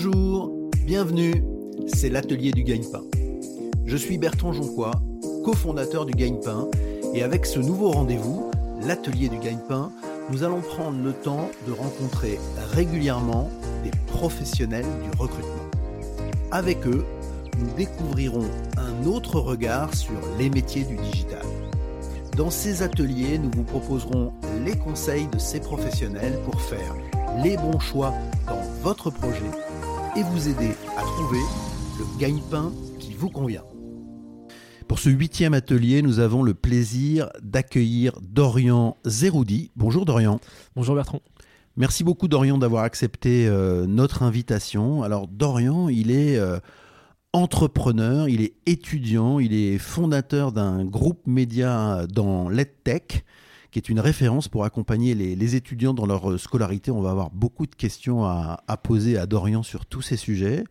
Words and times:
Bonjour, 0.00 0.52
bienvenue, 0.84 1.42
c'est 1.88 2.08
l'atelier 2.08 2.52
du 2.52 2.62
gagne-pain. 2.62 3.02
Je 3.84 3.96
suis 3.96 4.16
Bertrand 4.16 4.52
Jonquois, 4.52 4.92
cofondateur 5.44 6.06
du 6.06 6.12
gagne-pain, 6.12 6.68
et 7.14 7.24
avec 7.24 7.44
ce 7.44 7.58
nouveau 7.58 7.90
rendez-vous, 7.90 8.48
l'atelier 8.80 9.28
du 9.28 9.38
gagne-pain, 9.38 9.90
nous 10.30 10.44
allons 10.44 10.60
prendre 10.60 11.02
le 11.02 11.12
temps 11.12 11.50
de 11.66 11.72
rencontrer 11.72 12.38
régulièrement 12.74 13.50
des 13.82 13.90
professionnels 14.06 14.86
du 15.02 15.18
recrutement. 15.18 15.66
Avec 16.52 16.86
eux, 16.86 17.04
nous 17.58 17.74
découvrirons 17.76 18.46
un 18.76 19.04
autre 19.04 19.40
regard 19.40 19.92
sur 19.96 20.14
les 20.38 20.48
métiers 20.48 20.84
du 20.84 20.94
digital. 20.94 21.44
Dans 22.36 22.50
ces 22.50 22.84
ateliers, 22.84 23.36
nous 23.36 23.50
vous 23.50 23.64
proposerons 23.64 24.32
les 24.64 24.76
conseils 24.76 25.26
de 25.26 25.38
ces 25.38 25.58
professionnels 25.58 26.38
pour 26.44 26.60
faire 26.60 26.94
les 27.42 27.56
bons 27.56 27.80
choix 27.80 28.14
dans 28.46 28.62
votre 28.84 29.10
projet 29.10 29.50
et 30.16 30.22
vous 30.22 30.48
aider 30.48 30.74
à 30.96 31.02
trouver 31.02 31.40
le 31.98 32.18
gagne-pain 32.18 32.72
qui 32.98 33.14
vous 33.14 33.30
convient. 33.30 33.64
Pour 34.86 34.98
ce 34.98 35.10
huitième 35.10 35.54
atelier, 35.54 36.02
nous 36.02 36.18
avons 36.18 36.42
le 36.42 36.54
plaisir 36.54 37.28
d'accueillir 37.42 38.18
Dorian 38.22 38.96
Zeroudi. 39.06 39.70
Bonjour 39.76 40.04
Dorian. 40.04 40.40
Bonjour 40.76 40.94
Bertrand. 40.94 41.20
Merci 41.76 42.04
beaucoup 42.04 42.26
Dorian 42.26 42.58
d'avoir 42.58 42.84
accepté 42.84 43.46
euh, 43.46 43.86
notre 43.86 44.22
invitation. 44.22 45.02
Alors 45.02 45.28
Dorian, 45.28 45.88
il 45.88 46.10
est 46.10 46.38
euh, 46.38 46.58
entrepreneur, 47.32 48.28
il 48.28 48.40
est 48.40 48.54
étudiant, 48.66 49.38
il 49.38 49.52
est 49.52 49.78
fondateur 49.78 50.52
d'un 50.52 50.84
groupe 50.84 51.26
média 51.26 52.06
dans 52.08 52.48
l'EdTech 52.48 53.24
qui 53.70 53.78
est 53.78 53.88
une 53.88 54.00
référence 54.00 54.48
pour 54.48 54.64
accompagner 54.64 55.14
les, 55.14 55.56
étudiants 55.56 55.94
dans 55.94 56.06
leur 56.06 56.38
scolarité. 56.38 56.90
On 56.90 57.00
va 57.00 57.10
avoir 57.10 57.30
beaucoup 57.30 57.66
de 57.66 57.74
questions 57.74 58.24
à, 58.24 58.80
poser 58.82 59.18
à 59.18 59.26
Dorian 59.26 59.62
sur 59.62 59.86
tous 59.86 60.02
ces 60.02 60.16
sujets. 60.16 60.64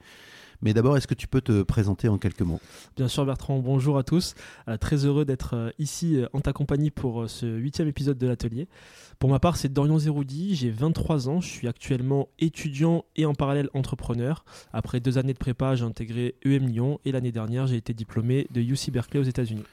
Mais 0.63 0.73
d'abord, 0.73 0.97
est-ce 0.97 1.05
que 1.05 1.13
tu 1.13 1.27
peux 1.27 1.41
te 1.41 1.61
présenter 1.61 2.07
en 2.07 2.17
quelques 2.17 2.41
mots? 2.41 2.59
Bien 2.95 3.07
sûr, 3.07 3.25
Bertrand. 3.25 3.59
Bonjour 3.59 3.97
à 3.99 4.03
tous. 4.03 4.33
Euh, 4.67 4.77
très 4.77 5.05
heureux 5.05 5.23
d'être 5.23 5.55
euh, 5.55 5.69
ici 5.77 6.17
euh, 6.17 6.25
en 6.33 6.41
ta 6.41 6.52
compagnie 6.52 6.89
pour 6.89 7.30
ce 7.30 7.45
huitième 7.45 7.88
épisode 7.88 8.17
de 8.17 8.25
l'atelier. 8.25 8.67
Pour 9.19 9.29
ma 9.29 9.38
part, 9.38 9.55
c'est 9.55 9.72
Dorian 9.72 10.00
Zeroudi. 10.00 10.55
J'ai 10.55 10.72
23 10.72 11.29
ans. 11.29 11.41
Je 11.41 11.47
suis 11.47 11.67
actuellement 11.67 12.29
étudiant 12.39 13.05
et 13.16 13.27
en 13.27 13.35
parallèle 13.35 13.69
entrepreneur. 13.75 14.45
Après 14.73 15.00
deux 15.00 15.19
années 15.19 15.33
de 15.33 15.38
prépa, 15.38 15.75
j'ai 15.75 15.85
intégré 15.85 16.33
EM 16.44 16.67
Lyon 16.67 17.00
et 17.05 17.11
l'année 17.11 17.31
dernière, 17.31 17.67
j'ai 17.67 17.77
été 17.77 17.94
diplômé 17.94 18.47
de 18.50 18.61
UC 18.61 18.89
Berkeley 18.91 19.19
aux 19.19 19.27
États-Unis 19.27 19.63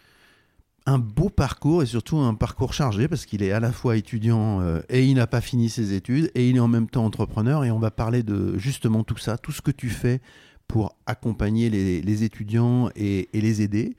un 0.87 0.99
beau 0.99 1.31
parcours 1.31 1.83
et 1.83 1.87
surtout 1.87 2.19
un 2.19 2.35
parcours 2.35 2.75
chargé 2.75 3.09
parce 3.09 3.25
qu'il 3.25 3.43
est 3.43 3.53
à 3.53 3.61
la 3.61 3.73
fois 3.73 3.97
étudiant 3.97 4.61
et 4.91 5.05
il 5.05 5.15
n'a 5.15 5.27
pas 5.27 5.41
fini 5.41 5.71
ses 5.71 5.95
études 5.95 6.31
et 6.35 6.51
il 6.51 6.57
est 6.57 6.61
en 6.61 6.69
même 6.69 6.91
temps 6.91 7.07
entrepreneur 7.07 7.65
et 7.65 7.71
on 7.71 7.79
va 7.79 7.91
parler 7.91 8.23
de 8.23 8.59
justement 8.59 9.03
tout 9.03 9.17
ça, 9.17 9.39
tout 9.39 9.51
ce 9.51 9.63
que 9.63 9.71
tu 9.71 9.89
fais 9.89 10.21
pour 10.69 10.97
accompagner 11.07 11.71
les, 11.71 12.25
étudiants 12.25 12.91
et, 12.97 13.29
les 13.33 13.63
aider. 13.63 13.95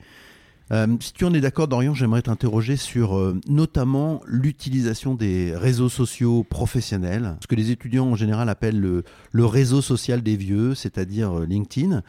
Euh, 0.72 0.96
si 1.00 1.12
tu 1.12 1.24
en 1.24 1.32
es 1.32 1.40
d'accord, 1.40 1.68
Dorian, 1.68 1.94
j'aimerais 1.94 2.22
t'interroger 2.22 2.76
sur 2.76 3.16
euh, 3.16 3.38
notamment 3.46 4.20
l'utilisation 4.26 5.14
des 5.14 5.54
réseaux 5.54 5.88
sociaux 5.88 6.42
professionnels, 6.42 7.36
ce 7.40 7.46
que 7.46 7.54
les 7.54 7.70
étudiants 7.70 8.06
en 8.06 8.16
général 8.16 8.48
appellent 8.48 8.80
le, 8.80 9.04
réseau 9.46 9.80
social 9.80 10.22
des 10.22 10.36
vieux, 10.36 10.74
c'est-à-dire 10.74 11.38
euh, 11.38 11.46
LinkedIn 11.46 12.02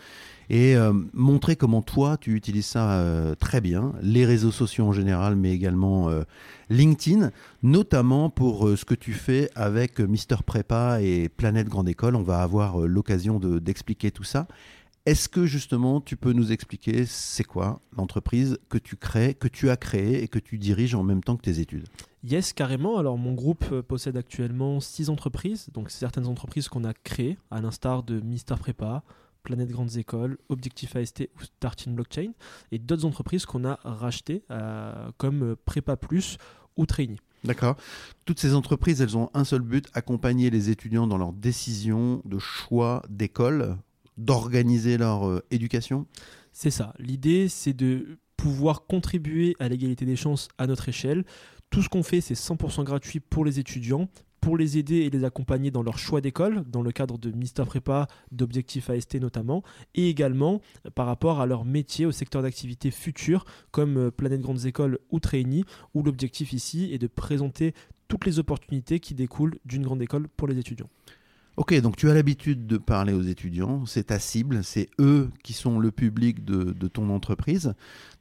et 0.50 0.76
euh, 0.76 0.94
montrer 1.14 1.56
comment 1.56 1.82
toi 1.82 2.18
tu 2.18 2.36
utilises 2.36 2.66
ça 2.66 3.00
euh, 3.00 3.36
très 3.36 3.62
bien, 3.62 3.94
les 4.02 4.26
réseaux 4.26 4.52
sociaux 4.52 4.86
en 4.86 4.94
général, 4.94 5.36
mais 5.36 5.52
également 5.54 6.10
euh, 6.10 6.24
LinkedIn, 6.70 7.32
notamment 7.64 8.30
pour 8.30 8.70
ce 8.78 8.86
que 8.86 8.96
tu 8.96 9.14
fais 9.14 9.50
avec 9.56 10.00
Mister 10.00 10.38
Prépa 10.46 11.02
et 11.02 11.30
Planète 11.30 11.68
Grande 11.68 11.90
École. 11.90 12.16
On 12.16 12.24
va 12.24 12.42
avoir 12.42 12.80
l'occasion 12.80 13.40
d'expliquer 13.40 14.12
tout 14.12 14.24
ça. 14.24 14.48
Est-ce 15.06 15.30
que 15.30 15.46
justement 15.46 16.02
tu 16.02 16.18
peux 16.18 16.34
nous 16.34 16.52
expliquer 16.52 17.06
c'est 17.06 17.46
quoi 17.46 17.80
l'entreprise 17.96 18.58
que 18.68 18.78
tu 18.78 18.98
crées, 18.98 19.36
que 19.36 19.48
tu 19.48 19.70
as 19.70 19.78
créée 19.78 20.22
et 20.22 20.28
que 20.28 20.40
tu 20.40 20.58
diriges 20.58 20.96
en 20.96 21.04
même 21.04 21.24
temps 21.24 21.38
que 21.38 21.44
tes 21.44 21.62
études? 21.62 21.88
Yes, 22.26 22.52
carrément. 22.52 22.98
Alors 22.98 23.18
mon 23.18 23.34
groupe 23.34 23.82
possède 23.82 24.18
actuellement 24.18 24.82
six 24.82 25.10
entreprises, 25.10 25.70
donc 25.74 25.92
certaines 25.92 26.28
entreprises 26.28 26.68
qu'on 26.68 26.84
a 26.84 26.94
créées, 26.94 27.38
à 27.52 27.62
l'instar 27.62 28.04
de 28.04 28.20
Mister 28.20 28.56
Prépa, 28.60 29.04
Planète 29.48 29.70
Grandes 29.70 29.96
Écoles, 29.96 30.38
Objectif 30.50 30.98
AST 30.98 31.30
ou 31.38 31.42
Starting 31.42 31.96
Blockchain, 31.96 32.34
et 32.74 32.80
d'autres 32.80 33.06
entreprises 33.06 33.46
qu'on 33.46 33.64
a 33.64 33.80
rachetées 33.86 34.44
euh, 34.52 35.10
comme 35.18 35.56
Prépa 35.64 35.96
Plus 35.96 36.38
ou 36.76 36.86
Trainee. 36.86 37.22
D'accord. 37.46 37.78
Toutes 38.26 38.42
ces 38.42 38.54
entreprises, 38.54 39.02
elles 39.02 39.16
ont 39.16 39.30
un 39.34 39.46
seul 39.46 39.62
but, 39.62 39.88
accompagner 39.94 40.50
les 40.50 40.70
étudiants 40.70 41.08
dans 41.08 41.18
leur 41.18 41.32
décision 41.32 42.22
de 42.26 42.40
choix 42.40 43.04
d'école, 43.08 43.78
d'organiser 44.18 44.98
leur 44.98 45.26
euh, 45.26 45.42
éducation? 45.50 46.08
C'est 46.52 46.70
ça. 46.70 46.94
L'idée, 47.00 47.48
c'est 47.48 47.72
de 47.72 48.20
pouvoir 48.36 48.86
contribuer 48.86 49.56
à 49.62 49.70
l'égalité 49.70 50.06
des 50.06 50.18
chances 50.18 50.50
à 50.58 50.68
notre 50.68 50.90
échelle. 50.90 51.24
Tout 51.70 51.82
ce 51.82 51.88
qu'on 51.88 52.04
fait, 52.04 52.20
c'est 52.20 52.34
100% 52.34 52.84
gratuit 52.84 53.22
pour 53.22 53.46
les 53.46 53.60
étudiants, 53.60 54.10
pour 54.48 54.56
les 54.56 54.78
aider 54.78 55.00
et 55.00 55.10
les 55.10 55.26
accompagner 55.26 55.72
dans 55.72 55.84
leur 55.84 56.00
choix 56.00 56.22
d'école, 56.22 56.64
dans 56.72 56.82
le 56.82 56.94
cadre 56.94 57.18
de 57.18 57.32
Mister 57.32 57.64
Prépa, 57.66 58.08
d'Objectif 58.32 58.90
AST 58.90 59.16
notamment, 59.16 59.62
et 59.94 60.08
également 60.08 60.62
par 60.96 61.06
rapport 61.06 61.42
à 61.42 61.46
leur 61.46 61.66
métier, 61.66 62.06
au 62.06 62.14
secteur 62.14 62.42
d'activité 62.42 62.90
futur, 62.90 63.44
comme 63.72 63.98
euh, 63.98 64.10
Planète 64.10 64.40
Grandes 64.40 64.66
Écoles 64.66 65.00
ou 65.12 65.20
Trainee, 65.20 65.66
où 65.94 66.02
l'objectif 66.02 66.54
ici 66.54 66.94
est 66.94 66.98
de 66.98 67.08
présenter 67.08 67.74
toutes 68.08 68.26
les 68.26 68.40
opportunités 68.40 69.02
qui 69.02 69.16
découlent 69.16 69.60
d'une 69.66 69.84
grande 69.84 70.02
école 70.02 70.30
pour 70.30 70.48
les 70.48 70.58
étudiants. 70.58 70.88
Ok, 71.58 71.78
donc 71.82 71.98
tu 71.98 72.10
as 72.10 72.14
l'habitude 72.14 72.68
de 72.68 72.78
parler 72.78 73.12
aux 73.12 73.24
étudiants, 73.24 73.86
c'est 73.86 74.06
ta 74.06 74.20
cible, 74.20 74.64
c'est 74.64 74.88
eux 75.02 75.30
qui 75.44 75.52
sont 75.52 75.78
le 75.78 75.92
public 75.92 76.46
de, 76.46 76.72
ton 76.88 77.10
entreprise. 77.10 77.74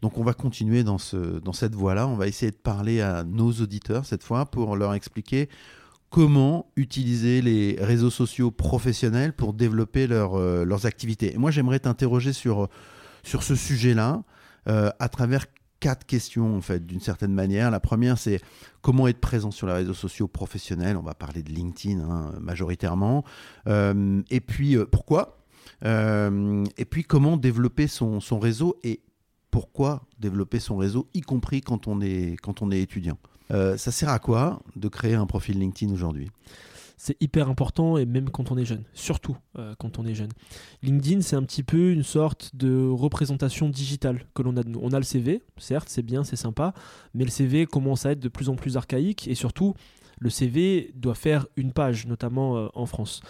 Donc 0.03 0.19
on 0.19 0.25
va 0.25 0.35
continuer 0.35 0.83
dans 0.83 0.99
cette 0.99 1.75
voie-là, 1.77 2.09
on 2.09 2.17
va 2.17 2.27
essayer 2.27 2.51
de 2.51 2.57
parler 2.57 3.01
à 3.01 3.23
nos 3.23 3.53
auditeurs 3.53 4.07
cette 4.07 4.25
fois 4.25 4.47
pour 4.47 4.75
leur 4.75 4.93
expliquer 4.93 5.49
comment 6.17 6.73
utiliser 6.77 7.43
les 7.43 7.77
réseaux 7.79 8.09
sociaux 8.09 8.51
professionnels 8.51 9.35
pour 9.35 9.53
développer 9.53 10.07
euh, 10.11 10.65
leurs 10.65 10.87
activités. 10.87 11.35
moi, 11.37 11.51
j'aimerais 11.51 11.79
t'interroger 11.79 12.33
sur, 12.33 12.71
ce 13.23 13.55
sujet-là 13.55 14.23
euh, 14.67 14.89
à 14.99 15.11
travers 15.11 15.45
quatre 15.79 16.07
questions, 16.07 16.57
en 16.57 16.63
fait, 16.63 16.87
d'une 16.87 17.01
certaine 17.01 17.35
manière. 17.35 17.71
La 17.71 17.81
première, 17.81 18.17
c'est 18.17 18.41
comment 18.81 19.09
être 19.09 19.21
présent 19.21 19.51
sur 19.51 19.67
les 19.67 19.75
réseaux 19.75 19.93
sociaux 19.93 20.27
professionnels. 20.27 20.97
On 20.97 21.03
va 21.03 21.13
parler 21.13 21.43
de 21.43 21.53
LinkedIn 21.53 22.01
hein, 22.01 22.33
majoritairement. 22.41 23.23
Euh, 23.69 24.23
et 24.31 24.41
puis, 24.41 24.79
pourquoi? 24.91 25.37
Et 25.85 26.85
puis, 26.89 27.05
comment 27.05 27.37
développer 27.37 27.89
son, 27.89 28.21
réseau 28.41 28.79
et 28.85 29.03
pourquoi 29.51 30.07
développer 30.19 30.61
son 30.61 30.79
réseau, 30.79 31.11
y 31.13 31.21
compris 31.21 31.61
quand 31.61 31.89
on 31.89 32.01
est 32.01 32.81
étudiant? 32.81 33.19
Euh, 33.51 33.77
ça 33.77 33.91
sert 33.91 34.09
à 34.09 34.19
quoi 34.19 34.61
de 34.75 34.89
créer 34.89 35.15
un 35.15 35.27
profil 35.27 35.59
LinkedIn 35.59 35.93
aujourd'hui? 35.93 36.31
C'est 36.99 37.17
hyper 37.21 37.51
important 37.51 37.99
et 37.99 38.07
même 38.07 38.31
quand 38.31 38.51
on 38.51 38.57
est 38.57 38.65
jeune, 38.65 38.85
surtout 38.95 39.37
euh, 39.59 39.75
quand 39.79 39.99
on 39.99 40.07
est 40.07 40.15
jeune. 40.15 40.31
LinkedIn, 40.83 41.21
c'est 41.21 41.37
un 41.37 41.43
petit 41.43 41.63
peu 41.63 41.91
une 41.91 42.03
sorte 42.03 42.51
de 42.55 42.89
représentation 42.89 43.69
digitale 43.69 44.25
que 44.35 44.43
l'on 44.43 44.57
a 44.57 44.63
de 44.63 44.71
nous. 44.71 44.81
On 44.83 44.93
a 44.93 44.99
le 44.99 45.05
CV, 45.05 45.43
certes, 45.59 45.89
c'est 45.91 46.03
bien, 46.03 46.25
c'est 46.25 46.37
sympa, 46.37 46.73
mais 47.13 47.25
le 47.25 47.31
CV 47.31 47.67
commence 47.67 48.07
à 48.07 48.13
être 48.13 48.21
de 48.21 48.29
plus 48.29 48.49
en 48.49 48.57
plus 48.57 48.79
archaïque 48.79 49.29
et 49.29 49.35
surtout, 49.35 49.75
le 50.19 50.31
CV 50.31 50.93
doit 50.95 51.15
faire 51.15 51.47
une 51.57 51.73
page, 51.73 52.07
notamment 52.07 52.57
euh, 52.57 52.69
en 52.75 52.87
France. 52.87 53.21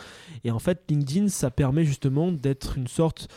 Et 0.45 0.53
en 0.53 0.61
fait, 0.61 0.85
LinkedIn, 0.89 1.29
ça 1.29 1.51
permet 1.51 1.85
justement 1.85 2.31
d'être 2.31 2.79
une 2.79 2.87
sorte 2.87 3.29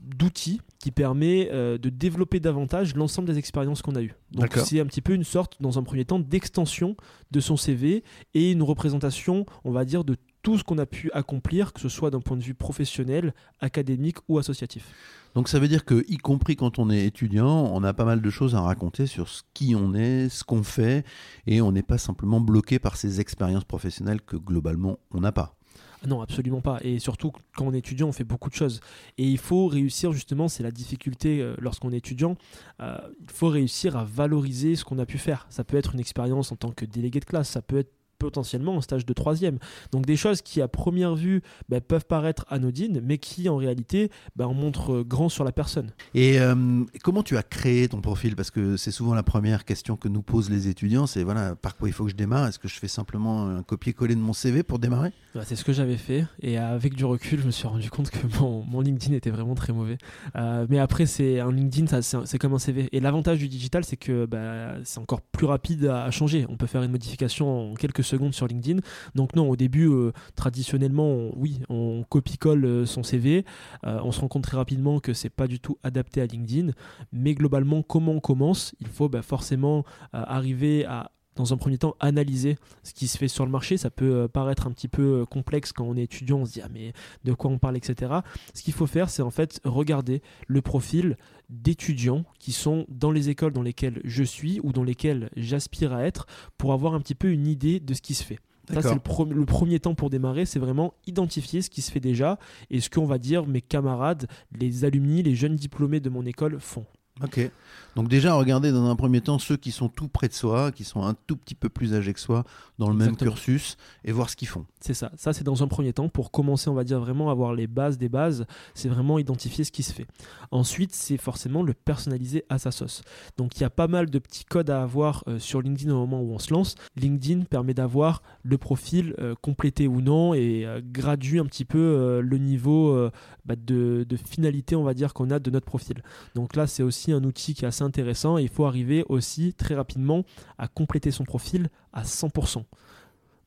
d'outil 0.00 0.60
qui 0.78 0.90
permet 0.90 1.48
euh, 1.52 1.78
de 1.78 1.88
développer 1.88 2.40
davantage 2.40 2.94
l'ensemble 2.94 3.28
des 3.28 3.38
expériences 3.38 3.82
qu'on 3.82 3.96
a 3.96 4.02
eues. 4.02 4.14
Donc 4.30 4.54
c'est 4.54 4.80
un 4.80 4.86
petit 4.86 5.00
peu 5.00 5.12
une 5.12 5.24
sorte, 5.24 5.56
dans 5.60 5.78
un 5.78 5.82
premier 5.82 6.04
temps, 6.04 6.18
d'extension 6.18 6.96
de 7.30 7.40
son 7.40 7.56
CV 7.56 8.04
et 8.34 8.52
une 8.52 8.62
représentation, 8.62 9.44
on 9.64 9.72
va 9.72 9.84
dire, 9.84 10.04
de 10.04 10.16
tout 10.42 10.56
ce 10.56 10.64
qu'on 10.64 10.78
a 10.78 10.86
pu 10.86 11.10
accomplir, 11.12 11.72
que 11.72 11.80
ce 11.80 11.88
soit 11.88 12.10
d'un 12.10 12.20
point 12.20 12.36
de 12.36 12.42
vue 12.42 12.54
professionnel, 12.54 13.34
académique 13.60 14.18
ou 14.28 14.38
associatif. 14.38 14.94
Donc 15.34 15.48
ça 15.48 15.58
veut 15.58 15.68
dire 15.68 15.84
que, 15.84 16.04
y 16.08 16.16
compris 16.16 16.56
quand 16.56 16.78
on 16.78 16.90
est 16.90 17.04
étudiant, 17.04 17.70
on 17.72 17.82
a 17.82 17.92
pas 17.92 18.04
mal 18.04 18.22
de 18.22 18.30
choses 18.30 18.54
à 18.54 18.60
raconter 18.60 19.06
sur 19.06 19.28
ce 19.28 19.42
qui 19.52 19.74
on 19.76 19.94
est, 19.94 20.28
ce 20.28 20.44
qu'on 20.44 20.62
fait, 20.62 21.04
et 21.46 21.60
on 21.60 21.72
n'est 21.72 21.82
pas 21.82 21.98
simplement 21.98 22.40
bloqué 22.40 22.78
par 22.78 22.96
ces 22.96 23.20
expériences 23.20 23.64
professionnelles 23.64 24.22
que 24.22 24.36
globalement 24.36 24.98
on 25.10 25.20
n'a 25.20 25.32
pas. 25.32 25.57
Non, 26.06 26.20
absolument 26.20 26.60
pas. 26.60 26.78
Et 26.82 26.98
surtout, 26.98 27.32
quand 27.56 27.66
on 27.66 27.72
est 27.72 27.78
étudiant, 27.78 28.08
on 28.08 28.12
fait 28.12 28.24
beaucoup 28.24 28.50
de 28.50 28.54
choses. 28.54 28.80
Et 29.16 29.24
il 29.24 29.38
faut 29.38 29.66
réussir, 29.66 30.12
justement, 30.12 30.48
c'est 30.48 30.62
la 30.62 30.70
difficulté 30.70 31.40
euh, 31.40 31.54
lorsqu'on 31.58 31.92
est 31.92 31.98
étudiant, 31.98 32.36
euh, 32.80 32.98
il 33.20 33.30
faut 33.30 33.48
réussir 33.48 33.96
à 33.96 34.04
valoriser 34.04 34.76
ce 34.76 34.84
qu'on 34.84 34.98
a 34.98 35.06
pu 35.06 35.18
faire. 35.18 35.46
Ça 35.50 35.64
peut 35.64 35.76
être 35.76 35.94
une 35.94 36.00
expérience 36.00 36.52
en 36.52 36.56
tant 36.56 36.70
que 36.70 36.84
délégué 36.84 37.20
de 37.20 37.24
classe, 37.24 37.48
ça 37.48 37.62
peut 37.62 37.78
être 37.78 37.92
potentiellement 38.18 38.76
en 38.76 38.80
stage 38.80 39.06
de 39.06 39.12
troisième. 39.12 39.58
Donc 39.92 40.06
des 40.06 40.16
choses 40.16 40.42
qui 40.42 40.60
à 40.60 40.68
première 40.68 41.14
vue 41.14 41.42
bah, 41.68 41.80
peuvent 41.80 42.06
paraître 42.06 42.46
anodines, 42.48 43.00
mais 43.02 43.18
qui 43.18 43.48
en 43.48 43.56
réalité 43.56 44.10
bah, 44.36 44.46
en 44.46 44.54
montrent 44.54 45.02
grand 45.02 45.28
sur 45.28 45.44
la 45.44 45.52
personne. 45.52 45.92
Et 46.14 46.40
euh, 46.40 46.84
comment 47.02 47.22
tu 47.22 47.36
as 47.36 47.42
créé 47.42 47.88
ton 47.88 48.00
profil? 48.00 48.36
Parce 48.36 48.50
que 48.50 48.76
c'est 48.76 48.90
souvent 48.90 49.14
la 49.14 49.22
première 49.22 49.64
question 49.64 49.96
que 49.96 50.08
nous 50.08 50.22
posent 50.22 50.50
les 50.50 50.68
étudiants, 50.68 51.06
c'est 51.06 51.22
voilà, 51.22 51.54
par 51.54 51.76
quoi 51.76 51.88
il 51.88 51.92
faut 51.92 52.04
que 52.04 52.10
je 52.10 52.16
démarre? 52.16 52.46
Est-ce 52.48 52.58
que 52.58 52.68
je 52.68 52.78
fais 52.78 52.88
simplement 52.88 53.46
un 53.46 53.62
copier-coller 53.62 54.14
de 54.14 54.20
mon 54.20 54.32
CV 54.32 54.62
pour 54.62 54.78
démarrer? 54.78 55.12
Bah, 55.34 55.42
C'est 55.44 55.56
ce 55.56 55.64
que 55.64 55.72
j'avais 55.72 55.96
fait, 55.96 56.26
et 56.40 56.58
avec 56.58 56.94
du 56.94 57.04
recul, 57.04 57.40
je 57.40 57.46
me 57.46 57.50
suis 57.50 57.68
rendu 57.68 57.90
compte 57.90 58.10
que 58.10 58.18
mon, 58.40 58.64
mon 58.64 58.80
LinkedIn 58.80 59.14
était 59.14 59.30
vraiment 59.30 59.54
très 59.54 59.72
mauvais. 59.72 59.98
Euh, 60.36 60.66
mais 60.68 60.78
après, 60.78 61.06
c'est 61.06 61.40
un 61.40 61.52
LinkedIn, 61.52 62.00
c'est 62.02 62.38
comme 62.38 62.54
un 62.54 62.58
CV. 62.58 62.88
Et 62.92 63.00
l'avantage 63.00 63.38
du 63.38 63.48
digital, 63.48 63.84
c'est 63.84 63.96
que 63.96 64.26
bah, 64.26 64.76
c'est 64.84 64.98
encore 64.98 65.20
plus 65.20 65.46
rapide 65.46 65.86
à, 65.86 66.10
changer. 66.10 66.46
On 66.48 66.56
peut 66.56 66.66
faire 66.66 66.82
une 66.82 66.90
modification 66.90 67.72
en 67.72 67.74
quelques 67.74 68.04
secondes 68.08 68.34
sur 68.34 68.46
LinkedIn. 68.46 68.80
Donc 69.14 69.36
non, 69.36 69.48
au 69.48 69.56
début, 69.56 69.88
euh, 69.88 70.12
traditionnellement, 70.34 71.30
oui, 71.36 71.60
on 71.68 72.04
copie-colle 72.08 72.64
euh, 72.64 72.86
son 72.86 73.02
CV. 73.02 73.44
on 73.84 74.12
se 74.12 74.20
rend 74.20 74.28
compte 74.28 74.44
très 74.44 74.56
rapidement 74.56 75.00
que 75.00 75.12
c'est 75.12 75.30
pas 75.30 75.46
du 75.46 75.60
tout 75.60 75.78
adapté 75.82 76.20
à 76.20 76.26
LinkedIn. 76.26 76.72
Mais 77.12 77.34
globalement, 77.34 77.82
comment 77.82 78.12
on 78.12 78.20
commence? 78.20 78.74
Il 78.80 78.88
faut 78.88 79.08
bah, 79.08 79.22
forcément 79.22 79.84
arriver 80.12 80.84
à 80.84 81.10
dans 81.38 81.52
un 81.52 81.56
premier 81.56 81.78
temps, 81.78 81.96
analyser 82.00 82.56
ce 82.82 82.92
qui 82.92 83.06
se 83.06 83.16
fait 83.16 83.28
sur 83.28 83.46
le 83.46 83.50
marché. 83.50 83.76
Ça 83.76 83.90
peut 83.90 84.12
euh, 84.12 84.28
paraître 84.28 84.66
un 84.66 84.72
petit 84.72 84.88
peu 84.88 85.20
euh, 85.20 85.24
complexe 85.24 85.72
quand 85.72 85.84
on 85.84 85.96
est 85.96 86.02
étudiant, 86.02 86.38
on 86.38 86.44
se 86.44 86.52
dit 86.52 86.60
ah 86.62 86.68
mais 86.72 86.92
de 87.24 87.32
quoi 87.32 87.50
on 87.50 87.58
parle, 87.58 87.76
etc. 87.76 88.12
Ce 88.54 88.62
qu'il 88.62 88.74
faut 88.74 88.86
faire, 88.86 89.08
c'est 89.08 89.22
en 89.22 89.30
fait 89.30 89.60
regarder 89.64 90.20
le 90.46 90.60
profil 90.60 91.16
d'étudiants 91.48 92.24
qui 92.38 92.52
sont 92.52 92.84
dans 92.88 93.10
les 93.10 93.30
écoles 93.30 93.52
dans 93.52 93.62
lesquelles 93.62 94.00
je 94.04 94.24
suis 94.24 94.60
ou 94.62 94.72
dans 94.72 94.84
lesquelles 94.84 95.30
j'aspire 95.36 95.92
à 95.92 96.04
être 96.04 96.26
pour 96.58 96.72
avoir 96.72 96.94
un 96.94 97.00
petit 97.00 97.14
peu 97.14 97.30
une 97.30 97.46
idée 97.46 97.80
de 97.80 97.94
ce 97.94 98.02
qui 98.02 98.14
se 98.14 98.24
fait. 98.24 98.38
Ça, 98.74 98.82
c'est 98.82 98.94
le, 98.94 99.34
le, 99.34 99.46
premier 99.46 99.80
temps 99.80 99.94
pour 99.94 100.10
démarrer, 100.10 100.44
c'est 100.44 100.58
vraiment 100.58 100.92
identifier 101.06 101.62
ce 101.62 101.70
qui 101.70 101.80
se 101.80 101.90
fait 101.90 102.00
déjà 102.00 102.38
et 102.68 102.80
ce 102.80 102.90
qu'on 102.90 103.06
va 103.06 103.16
dire 103.16 103.46
mes 103.46 103.62
camarades, 103.62 104.26
les 104.52 104.84
alumni, 104.84 105.22
les 105.22 105.34
jeunes 105.34 105.56
diplômés 105.56 106.00
de 106.00 106.10
mon 106.10 106.26
école 106.26 106.60
font. 106.60 106.84
Ok. 107.22 107.50
Donc 107.96 108.08
déjà, 108.08 108.34
regarder 108.34 108.70
dans 108.70 108.88
un 108.88 108.94
premier 108.94 109.20
temps 109.20 109.40
ceux 109.40 109.56
qui 109.56 109.72
sont 109.72 109.88
tout 109.88 110.06
près 110.06 110.28
de 110.28 110.32
soi, 110.32 110.70
qui 110.70 110.84
sont 110.84 111.02
un 111.02 111.14
tout 111.14 111.36
petit 111.36 111.56
peu 111.56 111.68
plus 111.68 111.94
âgés 111.94 112.14
que 112.14 112.20
soi, 112.20 112.44
dans 112.78 112.88
le 112.90 112.94
même 112.94 113.16
cursus, 113.16 113.76
et 114.04 114.12
voir 114.12 114.30
ce 114.30 114.36
qu'ils 114.36 114.46
font. 114.46 114.66
C'est 114.80 114.94
ça. 114.94 115.10
Ça, 115.16 115.32
c'est 115.32 115.42
dans 115.42 115.64
un 115.64 115.66
premier 115.66 115.92
temps 115.92 116.08
pour 116.08 116.30
commencer, 116.30 116.70
on 116.70 116.74
va 116.74 116.84
dire 116.84 117.00
vraiment 117.00 117.28
avoir 117.30 117.54
les 117.54 117.66
bases 117.66 117.98
des 117.98 118.08
bases. 118.08 118.46
C'est 118.74 118.88
vraiment 118.88 119.18
identifier 119.18 119.64
ce 119.64 119.72
qui 119.72 119.82
se 119.82 119.92
fait. 119.92 120.06
Ensuite, 120.52 120.94
c'est 120.94 121.16
forcément 121.16 121.62
le 121.64 121.74
personnaliser 121.74 122.44
à 122.48 122.58
sa 122.58 122.70
sauce. 122.70 123.02
Donc 123.36 123.56
il 123.56 123.62
y 123.62 123.64
a 123.64 123.70
pas 123.70 123.88
mal 123.88 124.10
de 124.10 124.18
petits 124.20 124.44
codes 124.44 124.70
à 124.70 124.82
avoir 124.82 125.24
euh, 125.26 125.40
sur 125.40 125.60
LinkedIn 125.60 125.92
au 125.92 125.98
moment 125.98 126.20
où 126.20 126.32
on 126.32 126.38
se 126.38 126.52
lance. 126.52 126.76
LinkedIn 126.96 127.46
permet 127.46 127.74
d'avoir 127.74 128.22
le 128.44 128.58
profil 128.58 129.14
euh, 129.18 129.34
complété 129.42 129.88
ou 129.88 130.00
non 130.00 130.34
et 130.34 130.64
euh, 130.64 130.80
graduer 130.84 131.40
un 131.40 131.46
petit 131.46 131.64
peu 131.64 132.20
le 132.22 132.38
niveau 132.38 133.10
bah, 133.44 133.56
de, 133.56 134.06
de 134.08 134.16
finalité, 134.16 134.76
on 134.76 134.84
va 134.84 134.94
dire, 134.94 135.14
qu'on 135.14 135.30
a 135.30 135.38
de 135.38 135.50
notre 135.50 135.66
profil. 135.66 136.02
Donc 136.34 136.54
là, 136.54 136.66
c'est 136.66 136.82
aussi 136.82 137.07
un 137.12 137.24
outil 137.24 137.54
qui 137.54 137.64
est 137.64 137.68
assez 137.68 137.84
intéressant 137.84 138.38
et 138.38 138.42
il 138.42 138.48
faut 138.48 138.66
arriver 138.66 139.04
aussi 139.08 139.54
très 139.54 139.74
rapidement 139.74 140.24
à 140.58 140.68
compléter 140.68 141.10
son 141.10 141.24
profil 141.24 141.68
à 141.92 142.02
100%. 142.02 142.64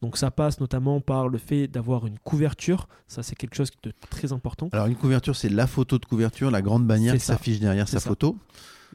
Donc 0.01 0.17
ça 0.17 0.31
passe 0.31 0.59
notamment 0.59 0.99
par 0.99 1.27
le 1.27 1.37
fait 1.37 1.67
d'avoir 1.67 2.07
une 2.07 2.17
couverture, 2.19 2.87
ça 3.07 3.21
c'est 3.21 3.35
quelque 3.35 3.55
chose 3.55 3.69
de 3.83 3.93
très 4.09 4.33
important. 4.33 4.69
Alors 4.71 4.87
une 4.87 4.95
couverture 4.95 5.35
c'est 5.35 5.49
la 5.49 5.67
photo 5.67 5.99
de 5.99 6.05
couverture, 6.05 6.49
la 6.49 6.63
grande 6.63 6.87
bannière 6.87 7.13
qui 7.13 7.19
s'affiche 7.19 7.59
derrière 7.59 7.87
sa 7.87 7.99
photo. 7.99 8.35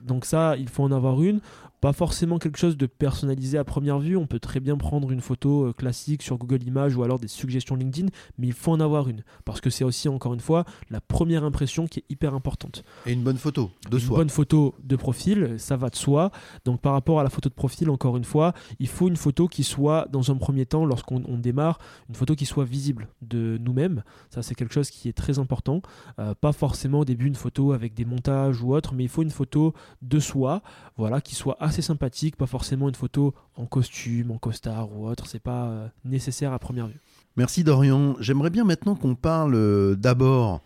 Donc 0.02 0.24
ça, 0.24 0.56
il 0.56 0.68
faut 0.68 0.82
en 0.82 0.92
avoir 0.92 1.22
une. 1.22 1.40
Pas 1.80 1.92
forcément 1.92 2.38
quelque 2.38 2.58
chose 2.58 2.76
de 2.76 2.86
personnalisé 2.86 3.58
à 3.58 3.64
première 3.64 3.98
vue. 3.98 4.16
On 4.16 4.26
peut 4.26 4.40
très 4.40 4.60
bien 4.60 4.76
prendre 4.76 5.10
une 5.10 5.20
photo 5.20 5.66
euh, 5.66 5.72
classique 5.72 6.22
sur 6.22 6.38
Google 6.38 6.62
Images 6.62 6.96
ou 6.96 7.02
alors 7.02 7.18
des 7.18 7.28
suggestions 7.28 7.76
LinkedIn, 7.76 8.08
mais 8.38 8.46
il 8.48 8.52
faut 8.52 8.72
en 8.72 8.80
avoir 8.80 9.08
une. 9.08 9.22
Parce 9.44 9.60
que 9.60 9.70
c'est 9.70 9.84
aussi, 9.84 10.08
encore 10.08 10.34
une 10.34 10.40
fois, 10.40 10.64
la 10.90 11.00
première 11.00 11.44
impression 11.44 11.86
qui 11.86 12.00
est 12.00 12.04
hyper 12.08 12.34
importante. 12.34 12.84
Et 13.04 13.12
une 13.12 13.22
bonne 13.22 13.38
photo 13.38 13.70
de 13.90 13.98
soi. 13.98 14.16
Une 14.16 14.20
bonne 14.22 14.30
photo 14.30 14.74
de 14.82 14.96
profil, 14.96 15.54
ça 15.58 15.76
va 15.76 15.90
de 15.90 15.96
soi. 15.96 16.30
Donc 16.64 16.80
par 16.80 16.92
rapport 16.92 17.20
à 17.20 17.22
la 17.22 17.30
photo 17.30 17.48
de 17.48 17.54
profil, 17.54 17.90
encore 17.90 18.16
une 18.16 18.24
fois, 18.24 18.54
il 18.78 18.88
faut 18.88 19.08
une 19.08 19.16
photo 19.16 19.48
qui 19.48 19.64
soit, 19.64 20.06
dans 20.10 20.30
un 20.30 20.36
premier 20.36 20.66
temps, 20.66 20.84
lorsqu'on 20.84 21.20
démarre, 21.38 21.78
une 22.08 22.14
photo 22.14 22.34
qui 22.34 22.46
soit 22.46 22.64
visible 22.64 23.08
de 23.22 23.58
nous-mêmes. 23.60 24.02
Ça, 24.30 24.42
c'est 24.42 24.54
quelque 24.54 24.74
chose 24.74 24.90
qui 24.90 25.08
est 25.08 25.12
très 25.12 25.38
important. 25.38 25.82
Euh, 26.18 26.34
pas 26.34 26.52
forcément 26.52 27.00
au 27.00 27.04
début 27.04 27.26
une 27.26 27.34
photo 27.34 27.72
avec 27.72 27.94
des 27.94 28.04
montages 28.04 28.62
ou 28.62 28.74
autre, 28.74 28.94
mais 28.94 29.04
il 29.04 29.08
faut 29.08 29.22
une 29.22 29.30
photo 29.30 29.74
de 30.02 30.18
soi, 30.20 30.62
voilà, 30.96 31.20
qui 31.20 31.34
soit 31.34 31.56
assez 31.66 31.82
sympathique, 31.82 32.36
pas 32.36 32.46
forcément 32.46 32.88
une 32.88 32.94
photo 32.94 33.34
en 33.56 33.66
costume, 33.66 34.30
en 34.30 34.38
costard 34.38 34.92
ou 34.92 35.06
autre, 35.06 35.26
c'est 35.26 35.42
pas 35.42 35.66
euh, 35.66 35.88
nécessaire 36.04 36.52
à 36.52 36.58
première 36.58 36.86
vue. 36.86 37.00
Merci 37.36 37.64
Dorian. 37.64 38.16
J'aimerais 38.20 38.50
bien 38.50 38.64
maintenant 38.64 38.94
qu'on 38.94 39.14
parle 39.14 39.54
euh, 39.54 39.94
d'abord 39.94 40.62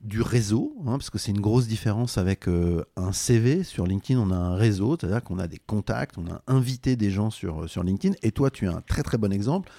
du 0.00 0.20
réseau, 0.20 0.76
hein, 0.80 0.92
parce 0.92 1.10
que 1.10 1.18
c'est 1.18 1.30
une 1.30 1.40
grosse 1.40 1.66
différence 1.66 2.18
avec 2.18 2.48
euh, 2.48 2.84
un 2.96 3.12
CV. 3.12 3.62
Sur 3.62 3.86
LinkedIn, 3.86 4.18
on 4.18 4.30
a 4.30 4.36
un 4.36 4.54
réseau, 4.56 4.96
c'est-à-dire 4.98 5.22
qu'on 5.22 5.38
a 5.38 5.46
des 5.46 5.58
contacts, 5.58 6.18
on 6.18 6.26
a 6.26 6.42
invité 6.46 6.96
des 6.96 7.10
gens 7.10 7.30
sur, 7.30 7.68
sur 7.68 7.82
LinkedIn. 7.82 8.14
Et 8.22 8.32
toi, 8.32 8.50
tu 8.50 8.68
as 8.68 8.72
un 8.72 8.80
très 8.80 9.02
très 9.02 9.18
bon 9.18 9.32
exemple. 9.32 9.70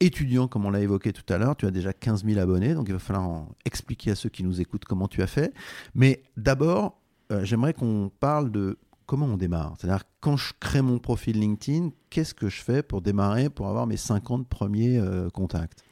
Étudiant, 0.00 0.48
comme 0.48 0.66
on 0.66 0.70
l'a 0.70 0.80
évoqué 0.80 1.12
tout 1.12 1.30
à 1.32 1.38
l'heure, 1.38 1.54
tu 1.54 1.64
as 1.64 1.70
déjà 1.70 1.92
15 1.92 2.24
000 2.24 2.40
abonnés, 2.40 2.74
donc 2.74 2.86
il 2.88 2.92
va 2.92 2.98
falloir 2.98 3.46
expliquer 3.64 4.10
à 4.10 4.14
ceux 4.16 4.28
qui 4.28 4.42
nous 4.42 4.60
écoutent 4.60 4.84
comment 4.84 5.06
tu 5.06 5.22
as 5.22 5.28
fait. 5.28 5.54
Mais 5.94 6.24
d'abord, 6.36 6.98
j'aimerais 7.44 7.72
qu'on 7.72 8.10
parle 8.18 8.50
de 8.50 8.78
comment 9.06 9.26
on 9.26 9.36
démarre? 9.36 9.74
C'est-à-dire, 9.78 10.04
quand 10.20 10.36
je 10.36 10.52
crée 10.60 10.82
mon 10.82 10.98
profil 10.98 11.38
LinkedIn, 11.38 11.90
qu'est-ce 12.10 12.34
que 12.34 12.48
je 12.48 12.62
fais 12.62 12.82
pour 12.82 13.02
démarrer, 13.02 13.50
pour 13.50 13.68
avoir 13.68 13.86
mes 13.86 13.96
50 13.96 14.48
premiers 14.48 14.98
euh, 14.98 15.30
contacts? 15.30 15.84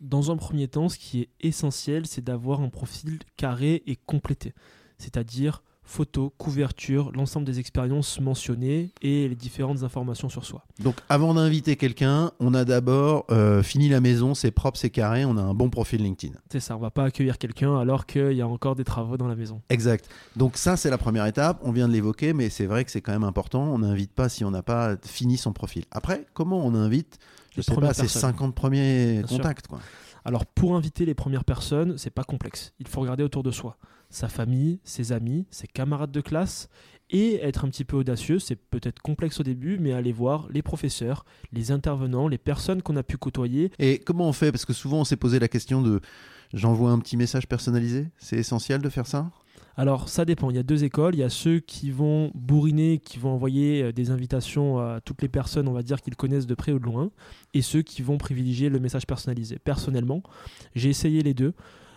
Dans 0.00 0.30
un 0.30 0.36
premier 0.36 0.68
temps, 0.68 0.88
ce 0.88 0.98
qui 0.98 1.20
est 1.20 1.28
essentiel, 1.40 2.06
c'est 2.06 2.24
d'avoir 2.24 2.60
un 2.60 2.70
profil 2.70 3.18
carré 3.36 3.82
et 3.86 3.96
complété. 3.96 4.54
C'est-à-dire 4.98 5.62
photos, 5.90 6.30
couverture, 6.38 7.10
l'ensemble 7.14 7.44
des 7.44 7.58
expériences 7.58 8.20
mentionnées 8.20 8.90
et 9.02 9.28
les 9.28 9.34
différentes 9.34 9.82
informations 9.82 10.28
sur 10.28 10.44
soi. 10.44 10.64
Donc 10.78 10.96
avant 11.08 11.34
d'inviter 11.34 11.76
quelqu'un, 11.76 12.30
on 12.38 12.54
a 12.54 12.64
d'abord 12.64 13.26
euh, 13.30 13.62
fini 13.62 13.88
la 13.88 14.00
maison, 14.00 14.34
c'est 14.34 14.52
propre, 14.52 14.78
c'est 14.78 14.90
carré, 14.90 15.24
on 15.24 15.36
a 15.36 15.42
un 15.42 15.52
bon 15.52 15.68
profil 15.68 16.02
LinkedIn. 16.02 16.34
C'est 16.50 16.60
ça, 16.60 16.76
on 16.76 16.80
va 16.80 16.90
pas 16.90 17.04
accueillir 17.04 17.38
quelqu'un 17.38 17.76
alors 17.76 18.06
qu'il 18.06 18.32
y 18.32 18.40
a 18.40 18.46
encore 18.46 18.76
des 18.76 18.84
travaux 18.84 19.16
dans 19.16 19.26
la 19.26 19.34
maison. 19.34 19.60
Exact. 19.68 20.08
Donc 20.36 20.56
ça 20.56 20.76
c'est 20.76 20.90
la 20.90 20.98
première 20.98 21.26
étape, 21.26 21.60
on 21.62 21.72
vient 21.72 21.88
de 21.88 21.92
l'évoquer, 21.92 22.32
mais 22.32 22.50
c'est 22.50 22.66
vrai 22.66 22.84
que 22.84 22.90
c'est 22.90 23.00
quand 23.00 23.12
même 23.12 23.24
important, 23.24 23.64
on 23.64 23.80
n'invite 23.80 24.12
pas 24.12 24.28
si 24.28 24.44
on 24.44 24.52
n'a 24.52 24.62
pas 24.62 24.96
fini 25.04 25.36
son 25.36 25.52
profil. 25.52 25.84
Après, 25.90 26.24
comment 26.34 26.64
on 26.64 26.74
invite 26.74 27.18
je 27.56 27.62
sais 27.62 27.74
pas, 27.74 27.92
ces 27.92 28.06
50 28.06 28.54
premiers 28.54 29.22
contacts 29.28 29.66
quoi. 29.66 29.80
Alors 30.24 30.46
pour 30.46 30.76
inviter 30.76 31.04
les 31.04 31.14
premières 31.14 31.44
personnes, 31.44 31.96
c'est 31.98 32.10
pas 32.10 32.24
complexe. 32.24 32.72
Il 32.78 32.88
faut 32.88 33.00
regarder 33.00 33.22
autour 33.22 33.42
de 33.42 33.50
soi. 33.50 33.76
Sa 34.08 34.28
famille, 34.28 34.80
ses 34.84 35.12
amis, 35.12 35.46
ses 35.50 35.66
camarades 35.66 36.10
de 36.10 36.20
classe, 36.20 36.68
et 37.10 37.36
être 37.42 37.64
un 37.64 37.68
petit 37.68 37.84
peu 37.84 37.96
audacieux, 37.96 38.38
c'est 38.38 38.56
peut-être 38.56 39.00
complexe 39.00 39.40
au 39.40 39.42
début, 39.42 39.78
mais 39.78 39.92
aller 39.92 40.12
voir 40.12 40.46
les 40.50 40.62
professeurs, 40.62 41.24
les 41.52 41.72
intervenants, 41.72 42.28
les 42.28 42.38
personnes 42.38 42.82
qu'on 42.82 42.96
a 42.96 43.02
pu 43.02 43.16
côtoyer. 43.16 43.72
Et 43.78 43.98
comment 43.98 44.28
on 44.28 44.32
fait? 44.32 44.52
Parce 44.52 44.64
que 44.64 44.72
souvent 44.72 45.00
on 45.00 45.04
s'est 45.04 45.16
posé 45.16 45.38
la 45.38 45.48
question 45.48 45.82
de 45.82 46.00
j'envoie 46.52 46.90
un 46.90 46.98
petit 46.98 47.16
message 47.16 47.46
personnalisé, 47.48 48.08
c'est 48.18 48.36
essentiel 48.36 48.80
de 48.80 48.88
faire 48.88 49.06
ça? 49.06 49.30
Alors 49.76 50.08
ça 50.08 50.24
dépend, 50.24 50.50
il 50.50 50.56
y 50.56 50.58
a 50.58 50.62
deux 50.62 50.84
écoles, 50.84 51.14
il 51.14 51.20
y 51.20 51.24
a 51.24 51.30
ceux 51.30 51.60
qui 51.60 51.90
vont 51.90 52.30
bourriner, 52.34 52.98
qui 52.98 53.18
vont 53.18 53.30
envoyer 53.30 53.82
euh, 53.82 53.92
des 53.92 54.10
invitations 54.10 54.78
à 54.78 55.00
toutes 55.00 55.22
les 55.22 55.28
personnes, 55.28 55.68
on 55.68 55.72
va 55.72 55.82
dire, 55.82 56.00
qu'ils 56.00 56.16
connaissent 56.16 56.46
de 56.46 56.54
près 56.54 56.72
ou 56.72 56.78
de 56.78 56.84
loin, 56.84 57.10
et 57.54 57.62
ceux 57.62 57.82
qui 57.82 58.02
vont 58.02 58.18
privilégier 58.18 58.68
le 58.68 58.80
message 58.80 59.06
personnalisé. 59.06 59.58
Personnellement, 59.58 60.22
j'ai 60.74 60.90
essayé 60.90 61.22
les 61.22 61.34
deux. 61.34 61.54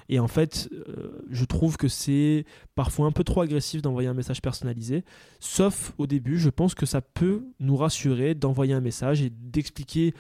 Et 0.10 0.20
en 0.20 0.28
fait, 0.28 0.70
euh, 0.74 1.24
je 1.30 1.46
trouve 1.46 1.78
que 1.78 1.88
c'est 1.88 2.46
parfois 2.76 3.08
un 3.08 3.12
peu 3.12 3.24
trop 3.24 3.42
agressif 3.42 3.82
d'envoyer 3.82 4.10
un 4.10 4.14
message 4.14 4.42
personnalisé. 4.42 5.04
Sauf 5.40 5.94
au 5.98 6.08
début, 6.08 6.38
je 6.38 6.50
pense 6.50 6.76
que 6.76 6.86
ça 6.86 7.02
peut 7.02 7.46
nous 7.60 7.78
rassurer 7.78 8.36
d'envoyer 8.36 8.74
un 8.74 8.82
message 8.82 9.22
et 9.22 9.30
d'expliquer 9.30 10.14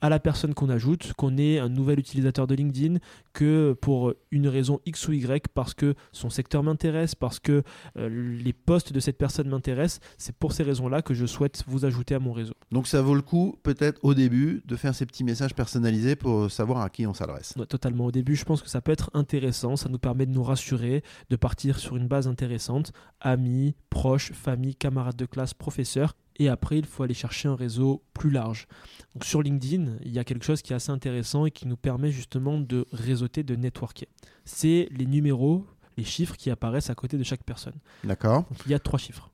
à 0.00 0.08
la 0.08 0.18
personne 0.18 0.54
qu'on 0.54 0.68
ajoute, 0.68 1.12
qu'on 1.14 1.36
est 1.36 1.58
un 1.58 1.68
nouvel 1.68 1.98
utilisateur 1.98 2.46
de 2.46 2.54
LinkedIn, 2.54 2.98
que 3.32 3.76
pour 3.80 4.14
une 4.30 4.48
raison 4.48 4.80
X 4.86 5.08
ou 5.08 5.12
Y, 5.12 5.48
parce 5.52 5.74
que 5.74 5.94
son 6.12 6.30
secteur 6.30 6.62
m'intéresse, 6.62 7.14
parce 7.14 7.38
que 7.38 7.62
euh, 7.96 8.08
les 8.42 8.52
posts 8.52 8.92
de 8.92 9.00
cette 9.00 9.18
personne 9.18 9.48
m'intéressent, 9.48 10.00
c'est 10.18 10.34
pour 10.34 10.52
ces 10.52 10.62
raisons-là 10.62 11.02
que 11.02 11.14
je 11.14 11.26
souhaite 11.26 11.62
vous 11.66 11.84
ajouter 11.84 12.14
à 12.14 12.18
mon 12.18 12.32
réseau. 12.32 12.54
Donc 12.72 12.86
ça 12.86 13.02
vaut 13.02 13.14
le 13.14 13.22
coup 13.22 13.58
peut-être 13.62 13.98
au 14.02 14.14
début 14.14 14.62
de 14.64 14.76
faire 14.76 14.94
ces 14.94 15.06
petits 15.06 15.24
messages 15.24 15.54
personnalisés 15.54 16.16
pour 16.16 16.50
savoir 16.50 16.80
à 16.80 16.90
qui 16.90 17.06
on 17.06 17.14
s'adresse. 17.14 17.54
totalement. 17.68 18.06
Au 18.06 18.12
début, 18.12 18.36
je 18.36 18.44
pense 18.44 18.62
que 18.62 18.68
ça 18.68 18.80
peut 18.80 18.92
être 18.92 19.10
intéressant, 19.14 19.76
ça 19.76 19.88
nous 19.88 19.98
permet 19.98 20.26
de 20.26 20.32
nous 20.32 20.42
rassurer, 20.42 21.02
de 21.28 21.36
partir 21.36 21.78
sur 21.78 21.96
une 21.96 22.08
base 22.08 22.26
intéressante, 22.26 22.92
amis, 23.20 23.74
proches, 23.90 24.32
famille, 24.32 24.74
camarades 24.74 25.16
de 25.16 25.26
classe, 25.26 25.54
professeurs, 25.54 26.14
et 26.40 26.48
après, 26.48 26.78
il 26.78 26.86
faut 26.86 27.02
aller 27.02 27.14
chercher 27.14 27.48
un 27.48 27.54
réseau 27.54 28.02
plus 28.14 28.30
large. 28.30 28.66
Donc 29.14 29.26
sur 29.26 29.42
LinkedIn, 29.42 29.98
il 30.02 30.10
y 30.10 30.18
a 30.18 30.24
quelque 30.24 30.44
chose 30.44 30.62
qui 30.62 30.72
est 30.72 30.76
assez 30.76 30.90
intéressant 30.90 31.44
et 31.44 31.50
qui 31.50 31.68
nous 31.68 31.76
permet 31.76 32.10
justement 32.10 32.58
de 32.58 32.86
réseauter, 32.92 33.42
de 33.42 33.54
networker. 33.54 34.08
C'est 34.46 34.88
les 34.90 35.04
numéros, 35.04 35.66
les 35.98 36.04
chiffres 36.04 36.36
qui 36.38 36.50
apparaissent 36.50 36.88
à 36.88 36.94
côté 36.94 37.18
de 37.18 37.22
chaque 37.24 37.44
personne. 37.44 37.74
D'accord. 38.04 38.46
il 38.64 38.72
y 38.72 38.74
a 38.74 38.78
trois 38.78 38.98
chiffres. 38.98 39.30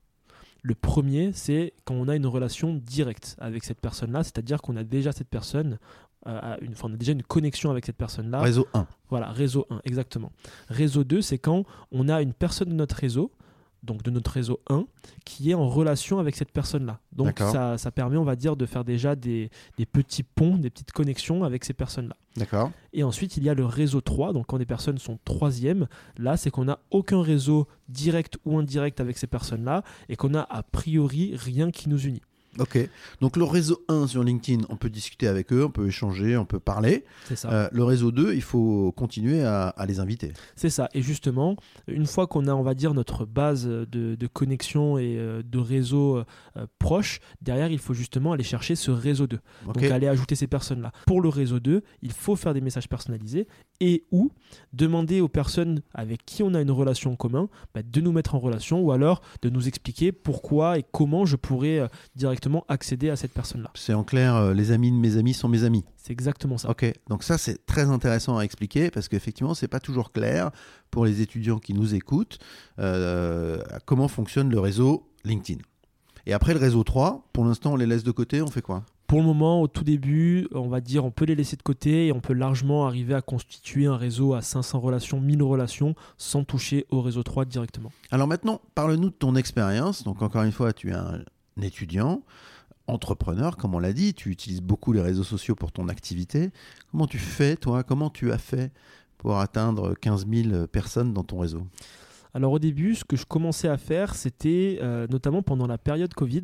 Le 0.63 0.75
premier, 0.75 1.31
c'est 1.31 1.73
quand 1.85 1.93
on 1.93 2.09
a 2.09 2.15
une 2.17 2.27
relation 2.27 2.73
directe 2.73 3.37
avec 3.39 3.63
cette 3.63 3.79
personne-là, 3.79 4.25
c'est-à-dire 4.25 4.61
qu'on 4.61 4.75
a 4.75 4.83
déjà 4.83 5.13
cette 5.13 5.29
personne, 5.29 5.79
euh, 6.27 6.57
une, 6.59 6.73
enfin, 6.73 6.89
on 6.89 6.93
a 6.93 6.97
déjà 6.97 7.13
une 7.13 7.23
connexion 7.23 7.71
avec 7.71 7.85
cette 7.85 7.95
personne-là. 7.95 8.41
Réseau 8.41 8.67
1. 8.73 8.85
Voilà, 9.09 9.31
réseau 9.31 9.65
1, 9.69 9.79
exactement. 9.85 10.33
Réseau 10.67 11.05
2, 11.05 11.21
c'est 11.21 11.37
quand 11.37 11.63
on 11.93 12.09
a 12.09 12.21
une 12.21 12.33
personne 12.33 12.67
de 12.67 12.73
notre 12.73 12.97
réseau 12.97 13.31
donc 13.83 14.03
de 14.03 14.11
notre 14.11 14.31
réseau 14.31 14.59
1, 14.69 14.85
qui 15.25 15.51
est 15.51 15.53
en 15.53 15.67
relation 15.67 16.19
avec 16.19 16.35
cette 16.35 16.51
personne-là. 16.51 16.99
Donc 17.11 17.39
ça, 17.39 17.77
ça, 17.77 17.91
permet, 17.91 18.17
on 18.17 18.23
va 18.23 18.35
dire, 18.35 18.55
de 18.55 18.65
faire 18.65 18.83
déjà 18.83 19.15
des, 19.15 19.49
des 19.77 19.85
petits 19.85 20.23
ponts, 20.23 20.57
des 20.57 20.69
petites 20.69 20.91
connexions 20.91 21.43
avec 21.43 21.65
ces 21.65 21.73
personnes-là. 21.73 22.15
D'accord. 22.35 22.71
Et 22.93 23.03
ensuite, 23.03 23.37
il 23.37 23.43
y 23.43 23.49
a 23.49 23.53
le 23.53 23.65
réseau 23.65 24.01
3, 24.01 24.33
donc 24.33 24.47
quand 24.47 24.57
des 24.57 24.65
personnes 24.65 24.97
sont 24.97 25.17
troisième, 25.25 25.87
là, 26.17 26.37
c'est 26.37 26.51
qu'on 26.51 26.65
n'a 26.65 26.79
aucun 26.91 27.21
réseau 27.21 27.67
direct 27.89 28.37
ou 28.45 28.57
indirect 28.57 28.99
avec 28.99 29.17
ces 29.17 29.27
personnes-là, 29.27 29.83
et 30.09 30.15
qu'on 30.15 30.33
a 30.33 30.41
a 30.41 30.63
priori 30.63 31.35
rien 31.35 31.71
qui 31.71 31.89
nous 31.89 31.99
unit. 31.99 32.21
Ok. 32.59 32.89
Donc 33.21 33.37
le 33.37 33.43
réseau 33.43 33.83
1 33.87 34.07
sur 34.07 34.23
LinkedIn, 34.23 34.63
on 34.69 34.75
peut 34.75 34.89
discuter 34.89 35.27
avec 35.27 35.51
eux, 35.53 35.65
on 35.65 35.69
peut 35.69 35.87
échanger, 35.87 36.37
on 36.37 36.45
peut 36.45 36.59
parler. 36.59 37.05
C'est 37.25 37.35
ça. 37.35 37.51
Euh, 37.51 37.69
le 37.71 37.83
réseau 37.83 38.11
2, 38.11 38.33
il 38.33 38.41
faut 38.41 38.91
continuer 38.95 39.43
à, 39.43 39.73
les 39.87 39.99
inviter. 39.99 40.33
C'est 40.55 40.69
ça. 40.69 40.89
Et 40.93 41.01
justement, 41.01 41.55
une 41.87 42.05
fois 42.05 42.27
qu'on 42.27 42.47
a, 42.47 42.53
on 42.53 42.63
va 42.63 42.73
dire, 42.73 42.93
notre 42.93 43.25
base 43.25 43.65
de, 43.65 44.27
connexion 44.33 44.97
et 44.97 45.15
euh, 45.17 45.41
de 45.43 45.57
réseau 45.57 46.17
euh, 46.17 46.65
proche, 46.79 47.19
derrière, 47.41 47.71
il 47.71 47.79
faut 47.79 47.93
justement 47.93 48.33
aller 48.33 48.43
chercher 48.43 48.75
ce 48.75 48.91
réseau 48.91 49.27
2. 49.27 49.39
Donc 49.65 49.83
aller 49.83 50.07
ajouter 50.07 50.35
ces 50.35 50.47
personnes-là. 50.47 50.91
Pour 51.05 51.21
le 51.21 51.29
réseau 51.29 51.59
2, 51.59 51.81
il 52.01 52.11
faut 52.11 52.35
faire 52.35 52.53
des 52.53 52.61
messages 52.61 52.89
personnalisés 52.89 53.47
et 53.79 54.03
ou 54.11 54.31
demander 54.73 55.21
aux 55.21 55.27
personnes 55.27 55.81
avec 55.93 56.25
qui 56.25 56.43
on 56.43 56.53
a 56.53 56.61
une 56.61 56.71
relation 56.71 57.13
en 57.13 57.15
commun 57.15 57.49
bah, 57.73 57.81
de 57.83 58.01
nous 58.01 58.11
mettre 58.11 58.35
en 58.35 58.39
relation 58.39 58.81
ou 58.81 58.91
alors 58.91 59.21
de 59.41 59.49
nous 59.49 59.67
expliquer 59.67 60.11
pourquoi 60.11 60.77
et 60.77 60.83
comment 60.91 61.25
je 61.25 61.35
pourrais 61.35 61.87
directement 62.15 62.46
accéder 62.67 63.09
à 63.09 63.15
cette 63.15 63.33
personne-là. 63.33 63.71
C'est 63.75 63.93
en 63.93 64.03
clair, 64.03 64.35
euh, 64.35 64.53
les 64.53 64.71
amis 64.71 64.91
de 64.91 64.97
mes 64.97 65.17
amis 65.17 65.33
sont 65.33 65.47
mes 65.47 65.63
amis. 65.63 65.83
C'est 65.97 66.13
exactement 66.13 66.57
ça. 66.57 66.69
Ok, 66.69 66.91
donc 67.09 67.23
ça 67.23 67.37
c'est 67.37 67.65
très 67.65 67.89
intéressant 67.89 68.37
à 68.37 68.43
expliquer 68.43 68.89
parce 68.91 69.07
qu'effectivement 69.07 69.53
c'est 69.53 69.67
pas 69.67 69.79
toujours 69.79 70.11
clair 70.11 70.51
pour 70.91 71.05
les 71.05 71.21
étudiants 71.21 71.59
qui 71.59 71.73
nous 71.73 71.95
écoutent 71.95 72.39
euh, 72.79 73.61
comment 73.85 74.07
fonctionne 74.07 74.49
le 74.49 74.59
réseau 74.59 75.09
LinkedIn. 75.23 75.61
Et 76.25 76.33
après 76.33 76.53
le 76.53 76.59
réseau 76.59 76.83
3, 76.83 77.29
pour 77.33 77.45
l'instant 77.45 77.73
on 77.73 77.75
les 77.75 77.85
laisse 77.85 78.03
de 78.03 78.11
côté, 78.11 78.41
on 78.41 78.47
fait 78.47 78.61
quoi? 78.61 78.83
Pour 79.07 79.19
le 79.19 79.25
moment, 79.25 79.61
au 79.61 79.69
tout 79.69 79.85
début, 79.85 80.49
on 80.51 80.67
va 80.67 80.81
dire, 80.81 81.05
on 81.05 81.11
peut 81.11 81.23
les 81.23 81.35
laisser 81.35 81.55
de 81.55 81.61
côté 81.61 82.07
et 82.07 82.11
on 82.11 82.19
peut 82.19 82.33
largement 82.33 82.85
arriver 82.87 83.13
à 83.13 83.21
constituer 83.21 83.85
un 83.85 83.95
réseau 83.95 84.33
à 84.33 84.41
500 84.41 84.81
relations, 84.81 85.21
1000 85.21 85.43
relations, 85.43 85.95
sans 86.17 86.43
toucher 86.43 86.85
au 86.89 87.01
réseau 87.01 87.23
3 87.23 87.45
directement. 87.45 87.93
Alors 88.11 88.27
maintenant, 88.27 88.59
parle-nous 88.75 89.09
de 89.09 89.15
ton 89.15 89.37
expérience. 89.37 90.03
Donc 90.03 90.21
encore 90.21 90.43
une 90.43 90.51
fois, 90.51 90.73
tu 90.73 90.89
es 90.89 90.93
un 90.93 91.21
étudiant, 91.63 92.23
entrepreneur, 92.87 93.57
comme 93.57 93.75
on 93.75 93.79
l'a 93.79 93.93
dit, 93.93 94.13
tu 94.13 94.29
utilises 94.29 94.61
beaucoup 94.61 94.93
les 94.93 95.01
réseaux 95.01 95.23
sociaux 95.23 95.55
pour 95.55 95.71
ton 95.71 95.89
activité. 95.89 96.51
Comment 96.91 97.07
tu 97.07 97.19
fais, 97.19 97.55
toi? 97.55 97.83
Comment 97.83 98.09
tu 98.09 98.31
as 98.31 98.37
fait 98.37 98.71
pour 99.17 99.39
atteindre 99.39 99.93
15 99.95 100.25
000 100.27 100.67
personnes 100.67 101.13
dans 101.13 101.23
ton 101.23 101.39
réseau? 101.39 101.63
Alors 102.33 102.51
au 102.51 102.59
début, 102.59 102.95
ce 102.95 103.03
que 103.03 103.17
je 103.17 103.25
commençais 103.25 103.67
à 103.67 103.77
faire, 103.77 104.15
c'était 104.15 104.79
euh, 104.81 105.07
notamment 105.09 105.41
pendant 105.41 105.67
la 105.67 105.77
période 105.77 106.13
Covid, 106.13 106.43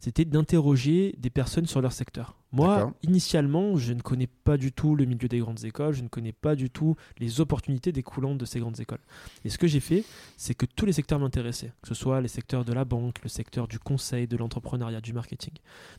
c'était 0.00 0.24
d'interroger 0.24 1.14
des 1.18 1.30
personnes 1.30 1.66
sur 1.66 1.80
leur 1.80 1.92
secteur. 1.92 2.36
Moi, 2.50 2.94
initialement, 3.02 3.76
je 3.76 3.92
ne 3.92 4.00
connais 4.00 4.26
pas 4.26 4.56
du 4.56 4.72
tout 4.72 4.96
le 4.96 5.04
milieu 5.04 5.28
des 5.28 5.38
grandes 5.38 5.64
écoles, 5.64 5.92
je 5.92 6.02
ne 6.02 6.08
connais 6.08 6.32
pas 6.32 6.54
du 6.54 6.70
tout 6.70 6.96
les 7.18 7.40
opportunités 7.40 7.92
découlant 7.92 8.34
de 8.34 8.44
ces 8.46 8.60
grandes 8.60 8.80
écoles. 8.80 9.00
Et 9.44 9.50
ce 9.50 9.58
que 9.58 9.66
j'ai 9.66 9.80
fait, 9.80 10.04
c'est 10.36 10.54
que 10.54 10.64
tous 10.64 10.86
les 10.86 10.92
secteurs 10.92 11.18
m'intéressaient, 11.18 11.72
que 11.82 11.88
ce 11.88 11.94
soit 11.94 12.20
les 12.20 12.28
secteurs 12.28 12.64
de 12.64 12.72
la 12.72 12.84
banque, 12.86 13.22
le 13.22 13.28
secteur 13.28 13.68
du 13.68 13.78
conseil, 13.78 14.26
de 14.26 14.36
l'entrepreneuriat, 14.36 15.00
du 15.00 15.12
marketing. 15.12 15.52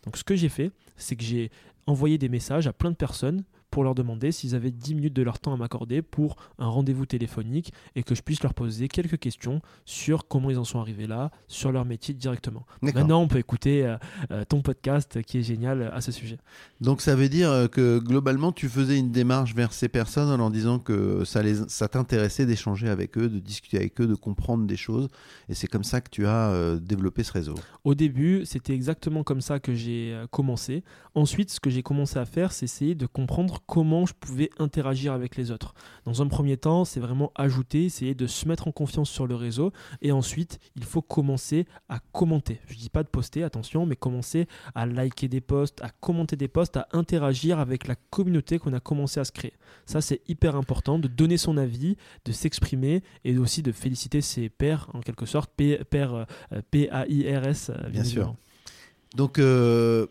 Donc 0.04 0.18
ce 0.18 0.24
que 0.24 0.36
j'ai 0.36 0.50
fait, 0.50 0.72
c'est 0.96 1.16
que 1.16 1.24
j'ai 1.24 1.52
envoyé 1.86 2.18
des 2.18 2.30
messages 2.30 2.68
à 2.68 2.74
plein 2.74 2.92
de 2.92 2.96
personnes 2.96 3.44
pour 3.70 3.84
leur 3.84 3.96
demander 3.96 4.32
s'ils 4.32 4.56
avaient 4.56 4.72
10 4.72 4.96
minutes 4.96 5.14
de 5.14 5.22
leur 5.22 5.40
temps 5.40 5.54
à 5.54 5.58
m'accorder 5.58 6.02
pour 6.02 6.36
un 6.58 6.68
rendez-vous 6.68 7.06
téléphonique 7.06 7.74
et 7.96 8.04
que 8.04 8.16
je 8.16 8.22
puisse 8.22 8.42
leur 8.44 8.54
poser 8.54 8.88
quelques 8.88 9.20
questions 9.20 9.62
sur 9.86 10.28
comment 10.28 10.50
ils 10.50 10.58
en 10.58 10.64
sont 10.64 10.80
arrivés 10.80 11.08
là, 11.08 11.32
sur 11.48 11.72
leur 11.72 11.86
métier 11.86 12.14
directement. 12.14 12.66
Maintenant, 12.82 13.22
on 13.22 13.28
peut 13.28 13.38
écouter 13.38 13.86
euh, 13.86 13.98
euh, 14.32 14.44
ton 14.46 14.62
podcast 14.62 15.22
qui 15.24 15.40
est 15.40 15.44
génial 15.44 15.92
à 15.94 16.02
ce 16.02 16.12
sujet. 16.12 16.38
Donc 16.82 17.02
ça 17.02 17.16
veut 17.16 17.30
dire 17.30 17.50
euh, 17.50 17.68
que 17.68 18.00
globalement, 18.00 18.52
tu 18.52 18.70
faisais 18.70 18.98
une 18.98 19.12
démarche 19.12 19.54
vers 19.54 19.74
ces 19.74 19.90
personnes 19.90 20.30
en 20.30 20.38
leur 20.38 20.52
disant 20.52 20.80
que 20.80 21.24
ça, 21.26 21.44
les, 21.44 21.56
ça 21.68 21.88
t'intéressait 21.88 22.46
d'échanger 22.46 22.90
avec 22.90 23.18
eux, 23.18 23.30
de 23.30 23.40
discuter 23.40 23.78
avec 23.78 24.00
eux, 24.02 24.08
de 24.08 24.16
comprendre 24.16 24.66
des 24.66 24.78
choses. 24.78 25.08
Et 25.48 25.54
c'est 25.54 25.68
comme 25.68 25.84
ça 25.84 26.02
que 26.02 26.10
tu 26.10 26.26
as 26.26 26.78
développé 26.82 27.24
ce 27.24 27.32
réseau. 27.32 27.56
Au 27.84 27.96
début, 27.96 28.46
c'était 28.46 28.74
exactement 28.74 29.24
comme 29.24 29.42
ça 29.42 29.60
que 29.60 29.74
j'ai 29.74 30.18
commencé. 30.32 30.84
Ensuite, 31.16 31.52
ce 31.52 31.60
que 31.60 31.70
j'ai 31.70 31.84
commencé 31.84 32.18
à 32.18 32.26
faire, 32.26 32.52
c'est 32.52 32.66
essayer 32.66 32.96
de 32.96 33.06
comprendre 33.06 33.59
comment 33.66 34.06
je 34.06 34.14
pouvais 34.14 34.50
interagir 34.60 35.14
avec 35.14 35.36
les 35.36 35.52
autres. 35.52 35.74
Dans 36.06 36.22
un 36.22 36.28
premier 36.28 36.58
temps, 36.58 36.86
c'est 36.86 37.00
vraiment 37.00 37.32
ajouter, 37.36 37.86
essayer 37.86 38.16
de 38.16 38.28
se 38.28 38.48
mettre 38.48 38.68
en 38.68 38.72
confiance 38.72 39.10
sur 39.10 39.28
le 39.28 39.36
réseau. 39.36 39.72
Et 40.02 40.12
ensuite, 40.12 40.60
il 40.76 40.84
faut 40.84 41.02
commencer 41.02 41.66
à 41.88 42.00
commenter. 42.12 42.60
Je 42.68 42.76
ne 42.76 42.80
dis 42.80 42.90
pas 42.90 43.04
de 43.04 43.08
poster, 43.08 43.44
attention, 43.44 43.86
mais 43.86 43.96
commencer 43.96 44.48
à 44.76 44.86
liker 44.86 45.28
des 45.28 45.42
posts, 45.42 45.82
à 45.82 45.90
commenter 45.90 46.36
des 46.36 46.48
posts, 46.48 46.78
à 46.78 46.88
interagir 46.92 47.60
avec 47.60 47.88
la 47.88 47.96
communauté 48.10 48.60
qu'on 48.60 48.74
a 48.74 48.80
commencé 48.80 49.20
à 49.20 49.26
se 49.26 49.32
créer. 49.32 49.54
Ça, 49.86 50.02
c'est 50.02 50.22
hyper 50.28 50.56
important 50.56 51.00
de 51.00 51.08
donner 51.08 51.38
son 51.38 51.58
avis, 51.58 51.98
de 52.26 52.32
s'exprimer 52.32 53.04
et 53.24 53.38
aussi 53.38 53.62
de 53.62 53.72
féliciter 53.72 54.22
ses 54.22 54.50
pairs, 54.50 54.90
en 54.94 55.02
quelque 55.02 55.26
sorte, 55.26 55.52
pairs, 55.56 56.26
P-A-I-R-S, 56.72 57.72
euh, 57.74 57.90
bien, 57.90 58.04
sûr. 58.04 58.36
Donc, 59.16 59.40
euh, 59.40 60.08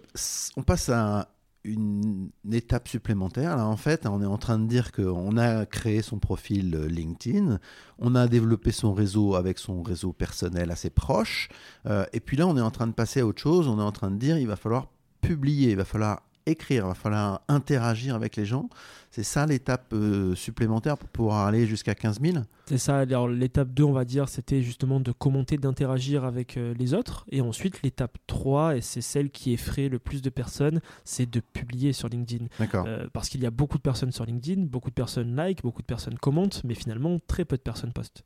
on 0.57 0.63
passe 0.63 0.89
à 0.89 1.29
une, 1.65 2.31
étape 2.51 2.89
supplémentaire. 2.89 3.57
Là, 3.57 3.67
en 3.67 3.77
fait, 3.77 4.07
on 4.07 4.23
est 4.23 4.27
en 4.27 4.39
train 4.39 4.59
de 4.59 4.67
dire 4.67 4.93
qu'on 4.93 5.37
a 5.37 5.67
créé 5.67 6.03
son 6.03 6.19
profil 6.19 6.75
euh, 6.75 6.87
LinkedIn, 6.87 7.59
on 7.99 8.15
a 8.15 8.27
développé 8.27 8.73
son 8.73 8.95
réseau 8.95 9.35
avec 9.35 9.59
son 9.59 9.83
réseau 9.83 10.13
personnel 10.13 10.71
assez 10.71 10.91
proche, 10.91 11.49
euh, 11.87 12.05
et 12.13 12.21
puis 12.21 12.37
là, 12.37 12.47
on 12.47 12.57
est 12.57 12.63
en 12.63 12.71
train 12.71 12.87
de 12.87 12.93
passer 12.93 13.21
à 13.21 13.27
autre 13.27 13.41
chose. 13.41 13.69
On 13.69 13.79
est 13.79 13.83
en 13.83 13.93
train 13.93 14.11
de 14.11 14.17
dire 14.17 14.39
il 14.39 14.47
va 14.47 14.57
falloir 14.57 14.89
publier, 15.21 15.73
il 15.73 15.77
va 15.77 15.85
falloir 15.85 16.23
écrire, 16.49 16.85
il 16.85 16.89
va 16.89 16.95
falloir 16.95 17.43
interagir 17.49 18.15
avec 18.15 18.37
les 18.37 18.45
gens. 18.45 18.69
C'est 19.11 19.23
ça 19.23 19.47
l'étape 19.47 19.93
euh, 19.95 20.35
supplémentaire 20.35 20.99
pour 20.99 21.09
pouvoir 21.09 21.47
aller 21.47 21.67
jusqu'à 21.67 21.95
15 21.95 22.21
000 22.21 22.39
C'est 22.67 22.79
ça. 22.79 22.99
Alors, 22.99 23.27
l'étape 23.27 23.73
2, 23.73 23.83
on 23.83 23.93
va 23.93 24.05
dire, 24.05 24.29
c'était 24.29 24.63
justement 24.63 25.01
de 25.01 25.13
commenter, 25.13 25.57
d'interagir 25.57 26.25
avec 26.25 26.57
euh, 26.57 26.75
les 26.79 26.95
autres. 26.95 27.25
Et 27.31 27.41
ensuite, 27.41 27.83
l'étape 27.83 28.19
3, 28.27 28.77
et 28.77 28.81
c'est 28.81 29.01
celle 29.01 29.31
qui 29.31 29.53
effraie 29.53 29.89
le 29.89 29.99
plus 29.99 30.21
de 30.21 30.31
personnes, 30.31 30.81
c'est 31.05 31.29
de 31.29 31.41
publier 31.41 31.93
sur 31.93 32.09
LinkedIn. 32.09 32.47
D'accord. 32.59 32.85
Euh, 32.87 33.07
parce 33.13 33.29
qu'il 33.29 33.43
y 33.43 33.47
a 33.47 33.51
beaucoup 33.51 33.79
de 33.79 33.83
personnes 33.83 34.13
sur 34.13 34.27
LinkedIn, 34.27 34.63
beaucoup 34.67 34.91
de 34.91 34.95
personnes 34.95 35.35
like, 35.35 35.63
beaucoup 35.63 35.83
de 35.83 35.87
personnes 35.87 36.19
commentent, 36.19 36.63
mais 36.65 36.75
finalement, 36.75 37.19
très 37.27 37.45
peu 37.45 37.57
de 37.57 37.63
personnes 37.63 37.93
postent. 37.93 38.25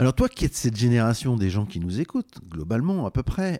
Alors 0.00 0.14
toi 0.14 0.28
qui 0.28 0.44
es 0.44 0.48
de 0.48 0.54
cette 0.54 0.76
génération 0.76 1.36
des 1.36 1.50
gens 1.50 1.66
qui 1.66 1.80
nous 1.80 2.00
écoutent, 2.00 2.38
globalement 2.48 3.04
à 3.04 3.10
peu 3.10 3.24
près, 3.24 3.58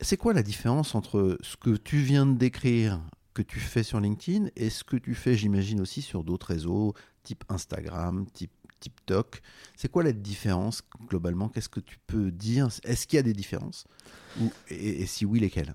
c'est 0.00 0.16
quoi 0.16 0.32
la 0.32 0.42
différence 0.42 0.94
entre 0.94 1.38
ce 1.40 1.56
que 1.56 1.76
tu 1.76 1.98
viens 1.98 2.26
de 2.26 2.36
décrire, 2.36 3.00
que 3.34 3.42
tu 3.42 3.60
fais 3.60 3.82
sur 3.82 4.00
LinkedIn, 4.00 4.48
et 4.56 4.70
ce 4.70 4.84
que 4.84 4.96
tu 4.96 5.14
fais, 5.14 5.36
j'imagine, 5.36 5.80
aussi 5.80 6.02
sur 6.02 6.24
d'autres 6.24 6.48
réseaux, 6.48 6.94
type 7.22 7.44
Instagram, 7.48 8.26
type 8.32 8.50
TikTok? 8.80 9.40
C'est 9.74 9.90
quoi 9.90 10.02
la 10.02 10.12
différence 10.12 10.82
globalement? 11.08 11.48
Qu'est-ce 11.48 11.68
que 11.68 11.80
tu 11.80 11.98
peux 12.06 12.30
dire? 12.30 12.68
Est-ce 12.84 13.06
qu'il 13.06 13.16
y 13.16 13.20
a 13.20 13.22
des 13.22 13.32
différences? 13.32 13.86
Et, 14.68 15.06
si 15.06 15.24
oui, 15.24 15.40
lesquelles? 15.40 15.74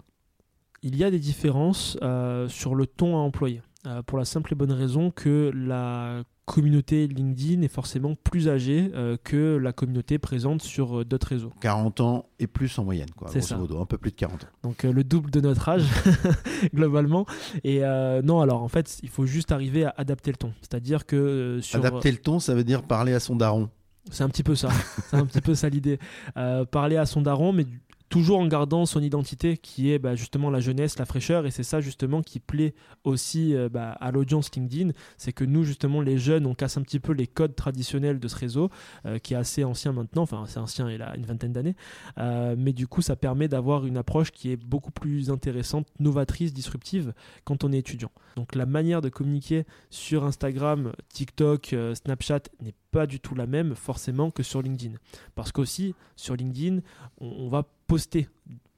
Il 0.84 0.96
y 0.96 1.04
a 1.04 1.12
des 1.12 1.20
différences 1.20 1.98
euh, 2.02 2.48
sur 2.48 2.76
le 2.76 2.88
ton 2.88 3.16
à 3.16 3.20
employer. 3.20 3.62
Euh, 3.88 4.04
pour 4.04 4.20
la 4.20 4.26
simple 4.26 4.54
et 4.54 4.56
bonne 4.56 4.72
raison 4.72 5.10
que 5.10 5.52
la 5.56 6.24
communauté 6.52 7.08
LinkedIn 7.08 7.62
est 7.62 7.70
forcément 7.70 8.16
plus 8.16 8.50
âgée 8.50 8.92
euh, 8.94 9.16
que 9.24 9.56
la 9.56 9.72
communauté 9.72 10.20
présente 10.20 10.62
sur 10.62 11.00
euh, 11.00 11.06
d'autres 11.06 11.28
réseaux. 11.28 11.54
40 11.62 12.02
ans 12.02 12.26
et 12.40 12.48
plus 12.48 12.78
en 12.78 12.84
moyenne, 12.84 13.10
quoi, 13.16 13.30
grosso 13.32 13.58
modo, 13.58 13.80
un 13.80 13.86
peu 13.86 13.98
plus 13.98 14.12
de 14.12 14.18
40 14.18 14.44
ans. 14.44 14.48
Donc 14.64 14.84
le 14.84 15.04
double 15.06 15.32
de 15.32 15.40
notre 15.40 15.70
âge, 15.70 15.86
globalement. 16.76 17.26
Et 17.64 17.82
non, 18.24 18.42
alors 18.42 18.64
en 18.64 18.68
fait, 18.68 19.00
il 19.02 19.10
faut 19.10 19.26
juste 19.26 19.52
arriver 19.52 19.86
à 19.86 19.94
adapter 19.98 20.32
le 20.32 20.38
ton. 20.38 20.54
C'est-à-dire 20.62 21.06
que 21.06 21.60
sur... 21.62 21.80
Adapter 21.80 22.12
le 22.12 22.18
ton, 22.18 22.40
ça 22.40 22.54
veut 22.54 22.64
dire 22.64 22.84
parler 22.84 23.14
à 23.14 23.20
son 23.20 23.36
daron. 23.36 23.70
C'est 24.10 24.24
un 24.24 24.30
petit 24.30 24.44
peu 24.44 24.56
ça. 24.56 24.70
C'est 25.10 25.16
un 25.16 25.26
petit 25.26 25.42
peu 25.42 25.56
ça 25.56 25.70
l'idée. 25.70 26.00
parler 26.72 26.98
à 26.98 27.06
son 27.06 27.22
daron, 27.22 27.54
mais 27.54 27.66
toujours 28.12 28.40
en 28.40 28.48
gardant 28.48 28.86
son 28.86 29.02
identité 29.02 29.58
qui 29.58 29.90
est 29.90 29.98
bah, 29.98 30.16
justement 30.16 30.50
la 30.50 30.60
jeunesse, 30.60 31.00
la 31.00 31.06
fraîcheur, 31.06 31.46
et 31.46 31.52
c'est 31.52 31.64
ça 31.64 31.80
justement 31.80 32.22
qui 32.22 32.42
plaît 32.42 32.76
aussi 33.06 33.56
euh, 33.56 33.70
bah, 33.70 33.94
à 34.02 34.12
l'audience 34.12 34.54
LinkedIn, 34.54 34.92
c'est 35.18 35.32
que 35.32 35.46
nous 35.46 35.64
justement 35.64 36.02
les 36.02 36.18
jeunes, 36.18 36.46
on 36.46 36.54
casse 36.54 36.78
un 36.78 36.82
petit 36.82 37.00
peu 37.00 37.14
les 37.14 37.26
codes 37.26 37.56
traditionnels 37.56 38.20
de 38.20 38.28
ce 38.28 38.36
réseau, 38.36 38.70
euh, 39.06 39.18
qui 39.18 39.34
est 39.34 39.38
assez 39.38 39.64
ancien 39.64 39.94
maintenant, 39.94 40.24
enfin 40.24 40.44
c'est 40.46 40.60
ancien, 40.60 40.92
il 40.92 41.02
a 41.02 41.16
une 41.16 41.26
vingtaine 41.26 41.54
d'années, 41.54 41.78
euh, 42.18 42.56
mais 42.58 42.74
du 42.74 42.86
coup 42.86 43.02
ça 43.02 43.16
permet 43.16 43.48
d'avoir 43.48 43.86
une 43.86 43.96
approche 43.96 44.32
qui 44.32 44.52
est 44.52 44.58
beaucoup 44.58 44.92
plus 44.92 45.30
intéressante, 45.30 45.88
novatrice, 46.00 46.54
disruptive 46.54 47.14
quand 47.46 47.64
on 47.64 47.72
est 47.72 47.78
étudiant. 47.78 48.12
Donc 48.36 48.56
la 48.56 48.66
manière 48.66 49.02
de 49.02 49.08
communiquer 49.08 49.64
sur 49.90 50.26
Instagram, 50.26 50.92
TikTok, 51.14 51.74
Snapchat 51.94 52.42
n'est 52.62 52.76
pas 52.92 53.08
du 53.08 53.20
tout 53.20 53.36
la 53.36 53.48
même 53.48 53.74
forcément 53.74 54.32
que 54.32 54.44
sur 54.44 54.62
LinkedIn. 54.62 54.96
Parce 55.34 55.52
qu'aussi, 55.52 55.96
sur 56.16 56.36
LinkedIn, 56.36 56.82
on, 57.20 57.48
va 57.50 57.64
poster 57.92 58.30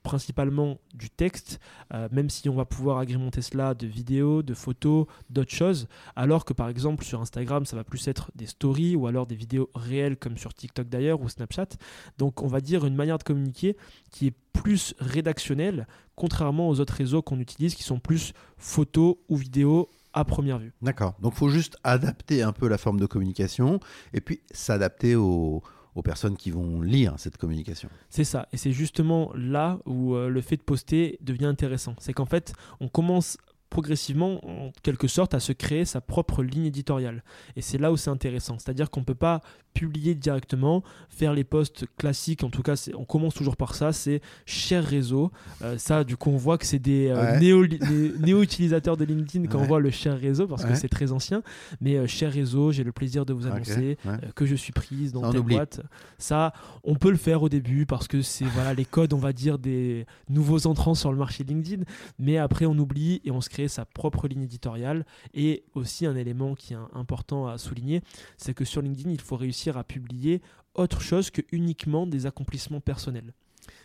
principalement 0.02 0.80
du 0.96 1.12
texte, 1.12 1.60
euh, 1.94 2.10
même 2.12 2.32
si 2.32 2.50
on 2.50 2.56
va 2.56 2.66
pouvoir 2.66 2.98
agrémenter 2.98 3.44
cela 3.44 3.76
de 3.76 3.86
vidéos, 3.86 4.42
de 4.42 4.56
photos, 4.56 5.06
d'autres 5.30 5.54
choses, 5.54 5.88
alors 6.16 6.46
que 6.46 6.52
par 6.52 6.68
exemple 6.68 7.06
sur 7.06 7.22
Instagram, 7.22 7.68
ça 7.68 7.76
va 7.76 7.84
plus 7.84 8.08
être 8.08 8.32
des 8.34 8.48
stories 8.48 8.96
ou 8.96 9.06
alors 9.06 9.28
des 9.28 9.36
vidéos 9.36 9.70
réelles 9.76 10.18
comme 10.18 10.36
sur 10.36 10.52
TikTok 10.56 10.90
d'ailleurs 10.90 11.22
ou 11.22 11.30
Snapchat. 11.30 11.68
Donc 12.18 12.42
on 12.42 12.48
va 12.48 12.60
dire 12.60 12.86
une 12.86 12.96
manière 12.96 13.20
de 13.20 13.24
communiquer 13.24 13.78
qui 14.10 14.26
est 14.28 14.34
plus 14.52 14.96
rédactionnelle, 14.98 15.86
contrairement 16.16 16.70
aux 16.70 16.80
autres 16.80 16.96
réseaux 16.96 17.22
qu'on 17.22 17.40
utilise 17.40 17.76
qui 17.76 17.84
sont 17.84 18.00
plus 18.00 18.34
photos 18.58 19.18
ou 19.30 19.38
vidéos 19.38 19.90
à 20.14 20.26
première 20.26 20.58
vue. 20.58 20.74
D'accord. 20.82 21.14
Donc 21.22 21.34
il 21.36 21.38
faut 21.38 21.50
juste 21.50 21.78
adapter 21.84 22.42
un 22.42 22.52
peu 22.52 22.68
la 22.68 22.80
forme 22.80 23.00
de 23.00 23.06
communication 23.06 23.80
et 24.12 24.22
puis 24.22 24.42
s'adapter 24.52 25.16
aux, 25.16 25.62
personnes 26.02 26.38
qui 26.38 26.52
vont 26.52 26.82
lire 26.82 27.14
cette 27.18 27.38
communication. 27.38 27.90
C'est 28.10 28.24
ça, 28.24 28.48
et 28.52 28.58
c'est 28.58 28.72
justement 28.72 29.32
là 29.36 29.80
où 29.86 30.16
euh, 30.16 30.30
le 30.30 30.42
fait 30.42 30.58
de 30.58 30.62
poster 30.62 31.18
devient 31.22 31.46
intéressant. 31.46 31.96
C'est 32.00 32.14
qu'en 32.14 32.26
fait, 32.26 32.54
on 32.80 32.88
commence 32.88 33.38
progressivement, 33.74 34.40
en 34.48 34.72
quelque 34.84 35.08
sorte, 35.08 35.34
à 35.34 35.40
se 35.40 35.52
créer 35.52 35.84
sa 35.84 36.00
propre 36.00 36.44
ligne 36.44 36.66
éditoriale. 36.66 37.24
Et 37.56 37.62
c'est 37.62 37.80
là 37.80 37.92
où 37.92 37.98
c'est 37.98 38.12
intéressant. 38.12 38.60
C'est-à-dire 38.60 38.92
qu'on 38.92 39.00
ne 39.00 39.06
peut 39.06 39.16
pas 39.16 39.42
publier 39.74 40.14
directement, 40.14 40.84
faire 41.10 41.34
les 41.34 41.44
posts 41.44 41.86
classiques, 41.98 42.44
en 42.44 42.50
tout 42.50 42.62
cas, 42.62 42.76
on 42.96 43.06
commence 43.06 43.34
toujours 43.34 43.58
par 43.58 43.74
ça, 43.74 43.92
c'est 43.92 44.22
cher 44.46 44.84
réseau. 44.84 45.32
Euh, 45.64 45.80
ça, 45.80 46.04
du 46.04 46.16
coup, 46.16 46.30
on 46.30 46.38
voit 46.38 46.60
que 46.60 46.66
c'est 46.68 46.78
des 46.78 47.08
euh, 47.08 47.40
néo-utilisateurs 47.40 48.98
de 48.98 49.06
LinkedIn 49.06 49.48
quand 49.48 49.60
on 49.60 49.66
voit 49.66 49.80
le 49.80 49.90
cher 49.90 50.20
réseau, 50.20 50.46
parce 50.46 50.64
que 50.64 50.76
c'est 50.76 50.90
très 50.90 51.12
ancien. 51.12 51.42
Mais 51.82 51.96
euh, 51.96 52.06
cher 52.06 52.32
réseau, 52.32 52.72
j'ai 52.72 52.84
le 52.84 52.92
plaisir 52.92 53.26
de 53.26 53.34
vous 53.34 53.48
annoncer 53.48 53.98
que 54.36 54.46
je 54.46 54.56
suis 54.56 54.72
prise 54.72 55.12
dans 55.12 55.32
telle 55.32 55.42
boîte. 55.42 55.82
Ça, 56.18 56.54
on 56.84 56.96
peut 56.96 57.10
le 57.10 57.18
faire 57.18 57.42
au 57.42 57.50
début, 57.50 57.86
parce 57.86 58.08
que 58.08 58.22
c'est 58.22 58.46
voilà, 58.46 58.74
les 58.74 58.86
codes, 58.86 59.14
on 59.14 59.18
va 59.18 59.34
dire, 59.34 59.58
des 59.58 60.06
nouveaux 60.30 60.68
entrants 60.68 60.96
sur 60.96 61.12
le 61.12 61.18
marché 61.18 61.44
LinkedIn. 61.44 61.84
Mais 62.20 62.38
après, 62.38 62.66
on 62.66 62.78
oublie 62.78 63.22
et 63.26 63.32
on 63.32 63.42
se 63.42 63.50
crée 63.50 63.63
sa 63.68 63.86
propre 63.86 64.28
ligne 64.28 64.44
éditoriale. 64.44 65.06
Et 65.34 65.64
aussi, 65.74 66.06
un 66.06 66.16
élément 66.16 66.56
qui 66.56 66.74
est 66.74 66.78
important 66.94 67.48
à 67.48 67.58
souligner, 67.58 68.02
c'est 68.38 68.54
que 68.54 68.66
sur 68.66 68.82
LinkedIn, 68.82 69.12
il 69.12 69.22
faut 69.22 69.36
réussir 69.36 69.78
à 69.78 69.84
publier 69.84 70.42
autre 70.76 71.02
chose 71.02 71.30
que 71.30 71.42
uniquement 71.52 72.08
des 72.08 72.26
accomplissements 72.26 72.82
personnels. 72.82 73.34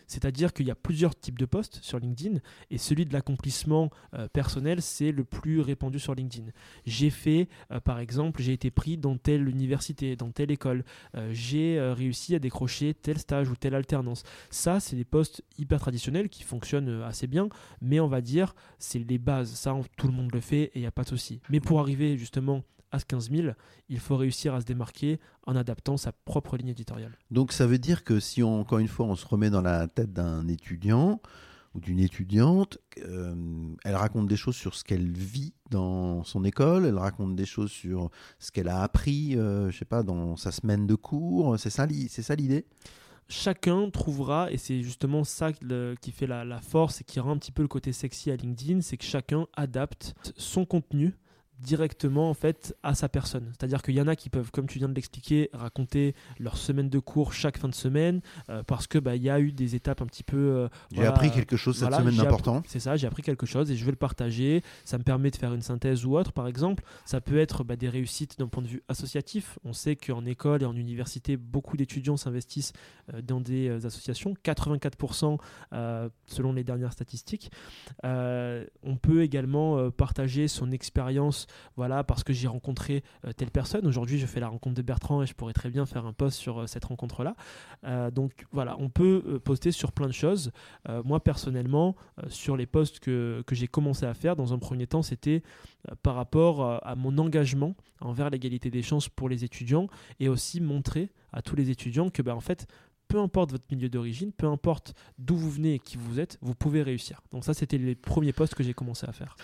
C'est-à-dire 0.09 0.53
qu'il 0.53 0.65
y 0.65 0.71
a 0.71 0.75
plusieurs 0.75 1.17
types 1.17 1.37
de 1.37 1.45
posts 1.45 1.79
sur 1.81 1.99
LinkedIn 1.99 2.39
et 2.71 2.77
celui 2.77 3.05
de 3.05 3.13
l'accomplissement 3.13 3.91
euh, 4.15 4.27
personnel, 4.27 4.81
c'est 4.81 5.11
le 5.11 5.23
plus 5.23 5.61
répandu 5.61 5.99
sur 5.99 6.15
LinkedIn. 6.15 6.47
J'ai 6.85 7.11
fait, 7.11 7.47
euh, 7.71 7.79
par 7.79 7.99
exemple, 7.99 8.41
j'ai 8.41 8.51
été 8.51 8.71
pris 8.71 8.97
dans 8.97 9.17
telle 9.17 9.47
université, 9.47 10.15
dans 10.15 10.31
telle 10.31 10.49
école, 10.51 10.83
euh, 11.15 11.29
j'ai 11.31 11.79
réussi 11.79 12.33
à 12.33 12.39
décrocher 12.39 12.95
tel 12.95 13.19
stage 13.19 13.49
ou 13.49 13.55
telle 13.55 13.75
alternance. 13.75 14.23
Ça, 14.49 14.79
c'est 14.79 14.95
des 14.95 15.05
posts 15.05 15.43
hyper 15.59 15.79
traditionnels 15.79 16.27
qui 16.27 16.41
fonctionnent 16.41 17.03
assez 17.03 17.27
bien, 17.27 17.47
mais 17.79 17.99
on 17.99 18.07
va 18.07 18.21
dire, 18.21 18.55
c'est 18.79 18.99
les 18.99 19.19
bases. 19.19 19.51
Ça, 19.51 19.77
tout 19.95 20.07
le 20.07 20.13
monde 20.13 20.31
le 20.33 20.41
fait 20.41 20.63
et 20.63 20.71
il 20.75 20.81
n'y 20.81 20.87
a 20.87 20.91
pas 20.91 21.03
de 21.03 21.09
souci. 21.09 21.39
Mais 21.49 21.59
pour 21.59 21.79
arriver 21.79 22.17
justement 22.17 22.63
à 22.91 22.99
ce 22.99 23.05
15 23.05 23.31
000, 23.31 23.47
il 23.87 23.99
faut 23.99 24.17
réussir 24.17 24.53
à 24.53 24.61
se 24.61 24.65
démarquer 24.65 25.19
en 25.45 25.55
adaptant 25.55 25.97
sa 25.97 26.11
propre 26.11 26.57
ligne 26.57 26.69
éditoriale. 26.69 27.17
Donc 27.31 27.51
ça 27.51 27.67
veut 27.67 27.77
dire 27.77 28.03
que 28.03 28.19
si 28.19 28.43
on, 28.43 28.59
encore 28.59 28.79
une 28.79 28.87
fois 28.87 29.05
on 29.05 29.15
se 29.15 29.25
remet 29.25 29.49
dans 29.49 29.61
la 29.61 29.87
tête 29.87 30.13
d'un 30.13 30.47
étudiant 30.47 31.21
ou 31.75 31.79
d'une 31.79 31.99
étudiante, 31.99 32.79
euh, 32.97 33.35
elle 33.83 33.95
raconte 33.95 34.27
des 34.27 34.35
choses 34.35 34.55
sur 34.55 34.73
ce 34.73 34.83
qu'elle 34.83 35.11
vit 35.11 35.53
dans 35.69 36.23
son 36.23 36.43
école, 36.43 36.85
elle 36.85 36.97
raconte 36.97 37.35
des 37.35 37.45
choses 37.45 37.71
sur 37.71 38.09
ce 38.39 38.51
qu'elle 38.51 38.69
a 38.69 38.81
appris, 38.81 39.37
euh, 39.37 39.69
je 39.69 39.77
sais 39.77 39.85
pas, 39.85 40.01
dans 40.01 40.35
sa 40.35 40.51
semaine 40.51 40.87
de 40.87 40.95
cours, 40.95 41.59
c'est 41.59 41.69
ça, 41.69 41.85
c'est 42.09 42.23
ça 42.23 42.35
l'idée? 42.35 42.65
Chacun 43.27 43.91
trouvera, 43.91 44.51
et 44.51 44.57
c'est 44.57 44.81
justement 44.81 45.23
ça 45.23 45.51
qui 46.01 46.11
fait 46.11 46.25
la, 46.25 46.43
la, 46.43 46.59
force 46.59 47.01
et 47.01 47.03
qui 47.03 47.19
rend 47.19 47.33
un 47.33 47.37
petit 47.37 47.51
peu 47.51 47.61
le 47.61 47.67
côté 47.67 47.93
sexy 47.93 48.31
à 48.31 48.35
LinkedIn, 48.35 48.81
c'est 48.81 48.97
que 48.97 49.03
chacun 49.05 49.45
adapte 49.55 50.15
son 50.35 50.65
contenu 50.65 51.13
directement 51.59 52.29
en 52.29 52.33
fait 52.33 52.75
à 52.83 52.95
sa 52.95 53.09
personne. 53.09 53.51
C'est-à-dire 53.51 53.81
qu'il 53.81 53.95
y 53.95 54.01
en 54.01 54.07
a 54.07 54.15
qui 54.15 54.29
peuvent, 54.29 54.51
comme 54.51 54.67
tu 54.67 54.79
viens 54.79 54.89
de 54.89 54.93
l'expliquer, 54.93 55.49
raconter 55.53 56.15
leur 56.39 56.57
semaine 56.57 56.89
de 56.89 56.99
cours 56.99 57.33
chaque 57.33 57.57
fin 57.57 57.67
de 57.67 57.75
semaine 57.75 58.21
euh, 58.49 58.63
parce 58.63 58.87
que 58.87 58.97
bah 58.97 59.15
il 59.15 59.23
y 59.23 59.29
a 59.29 59.39
eu 59.39 59.51
des 59.51 59.75
étapes 59.75 60.01
un 60.01 60.05
petit 60.05 60.23
peu. 60.23 60.37
Euh, 60.37 60.67
j'ai 60.91 61.05
appris 61.05 61.31
quelque 61.31 61.57
chose 61.57 61.77
cette 61.77 61.93
semaine 61.93 62.15
d'important. 62.15 62.63
C'est 62.67 62.79
ça, 62.79 62.95
j'ai 62.95 63.07
appris 63.07 63.23
quelque 63.23 63.45
chose 63.45 63.69
et 63.71 63.75
je 63.75 63.85
vais 63.85 63.91
le 63.91 63.97
partager. 63.97 64.63
Ça 64.85 64.97
me 64.97 65.03
permet 65.03 65.31
de 65.31 65.35
faire 65.35 65.53
une 65.53 65.61
synthèse 65.61 66.05
ou 66.05 66.17
autre, 66.17 66.31
par 66.31 66.47
exemple. 66.47 66.83
Ça 67.05 67.21
peut 67.21 67.37
être 67.37 67.63
bah, 67.63 67.75
des 67.75 67.89
réussites 67.89 68.39
d'un 68.39 68.47
point 68.47 68.63
de 68.63 68.67
vue 68.67 68.83
associatif. 68.87 69.59
On 69.63 69.73
sait 69.73 69.95
qu'en 69.95 70.25
école 70.25 70.63
et 70.63 70.65
en 70.65 70.75
université, 70.75 71.37
beaucoup 71.37 71.77
d'étudiants 71.77 72.17
s'investissent 72.17 72.73
euh, 73.13 73.21
dans 73.21 73.41
des 73.41 73.85
associations. 73.85 74.33
84% 74.45 75.37
selon 76.27 76.53
les 76.53 76.63
dernières 76.63 76.93
statistiques. 76.93 77.51
on 78.03 78.95
peut 79.01 79.23
également 79.23 79.89
partager 79.91 80.47
son 80.47 80.71
expérience 80.71 81.47
voilà, 81.75 82.03
parce 82.03 82.23
que 82.23 82.33
j'ai 82.33 82.47
rencontré 82.47 83.03
euh, 83.25 83.33
telle 83.33 83.51
personne. 83.51 83.85
Aujourd'hui, 83.87 84.19
je 84.19 84.25
fais 84.25 84.39
la 84.39 84.47
rencontre 84.47 84.75
de 84.75 84.81
Bertrand 84.81 85.23
et 85.23 85.25
je 85.25 85.33
pourrais 85.33 85.53
très 85.53 85.69
bien 85.69 85.85
faire 85.85 86.05
un 86.05 86.13
post 86.13 86.37
sur 86.37 86.61
euh, 86.61 86.67
cette 86.67 86.85
rencontre-là. 86.85 87.35
Euh, 87.85 88.11
donc 88.11 88.45
voilà, 88.51 88.75
on 88.79 88.89
peut 88.89 89.39
poster 89.43 89.71
sur 89.71 89.91
plein 89.91 90.07
de 90.07 90.13
choses. 90.13 90.51
moi, 91.05 91.19
personnellement, 91.23 91.95
sur 92.27 92.57
les 92.57 92.65
posts 92.65 92.99
que, 92.99 93.43
que 93.45 93.55
j'ai 93.55 93.67
commencé 93.67 94.05
à 94.05 94.13
faire, 94.13 94.35
dans 94.35 94.53
un 94.53 94.59
premier 94.59 94.87
temps, 94.87 95.01
c'était 95.01 95.43
par 96.03 96.15
rapport 96.15 96.85
à 96.85 96.95
mon 96.95 97.17
engagement 97.17 97.75
envers 98.01 98.29
l'égalité 98.29 98.69
des 98.69 98.81
chances 98.81 99.09
pour 99.09 99.29
les 99.29 99.43
étudiants 99.43 99.87
et 100.19 100.29
aussi 100.29 100.61
montrer 100.61 101.09
à 101.31 101.41
tous 101.41 101.55
les 101.55 101.69
étudiants 101.69 102.09
que, 102.09 102.21
bah, 102.21 102.35
en 102.35 102.39
fait, 102.39 102.67
peu 103.09 103.19
importe 103.19 103.51
votre 103.51 103.65
milieu 103.71 103.89
d'origine, 103.89 104.31
peu 104.31 104.47
importe 104.47 104.93
d'où 105.17 105.35
vous 105.35 105.49
venez 105.49 105.73
et 105.73 105.79
qui 105.79 105.97
vous 105.97 106.19
êtes, 106.19 106.37
vous 106.41 106.55
pouvez 106.55 106.83
réussir. 106.83 107.21
Donc 107.31 107.43
ça, 107.43 107.53
c'était 107.53 107.77
les 107.77 107.95
premiers 107.95 108.33
posts 108.33 108.55
que 108.55 108.63
j'ai 108.63 108.73
commencé 108.73 109.05
à 109.07 109.11
faire. 109.11 109.35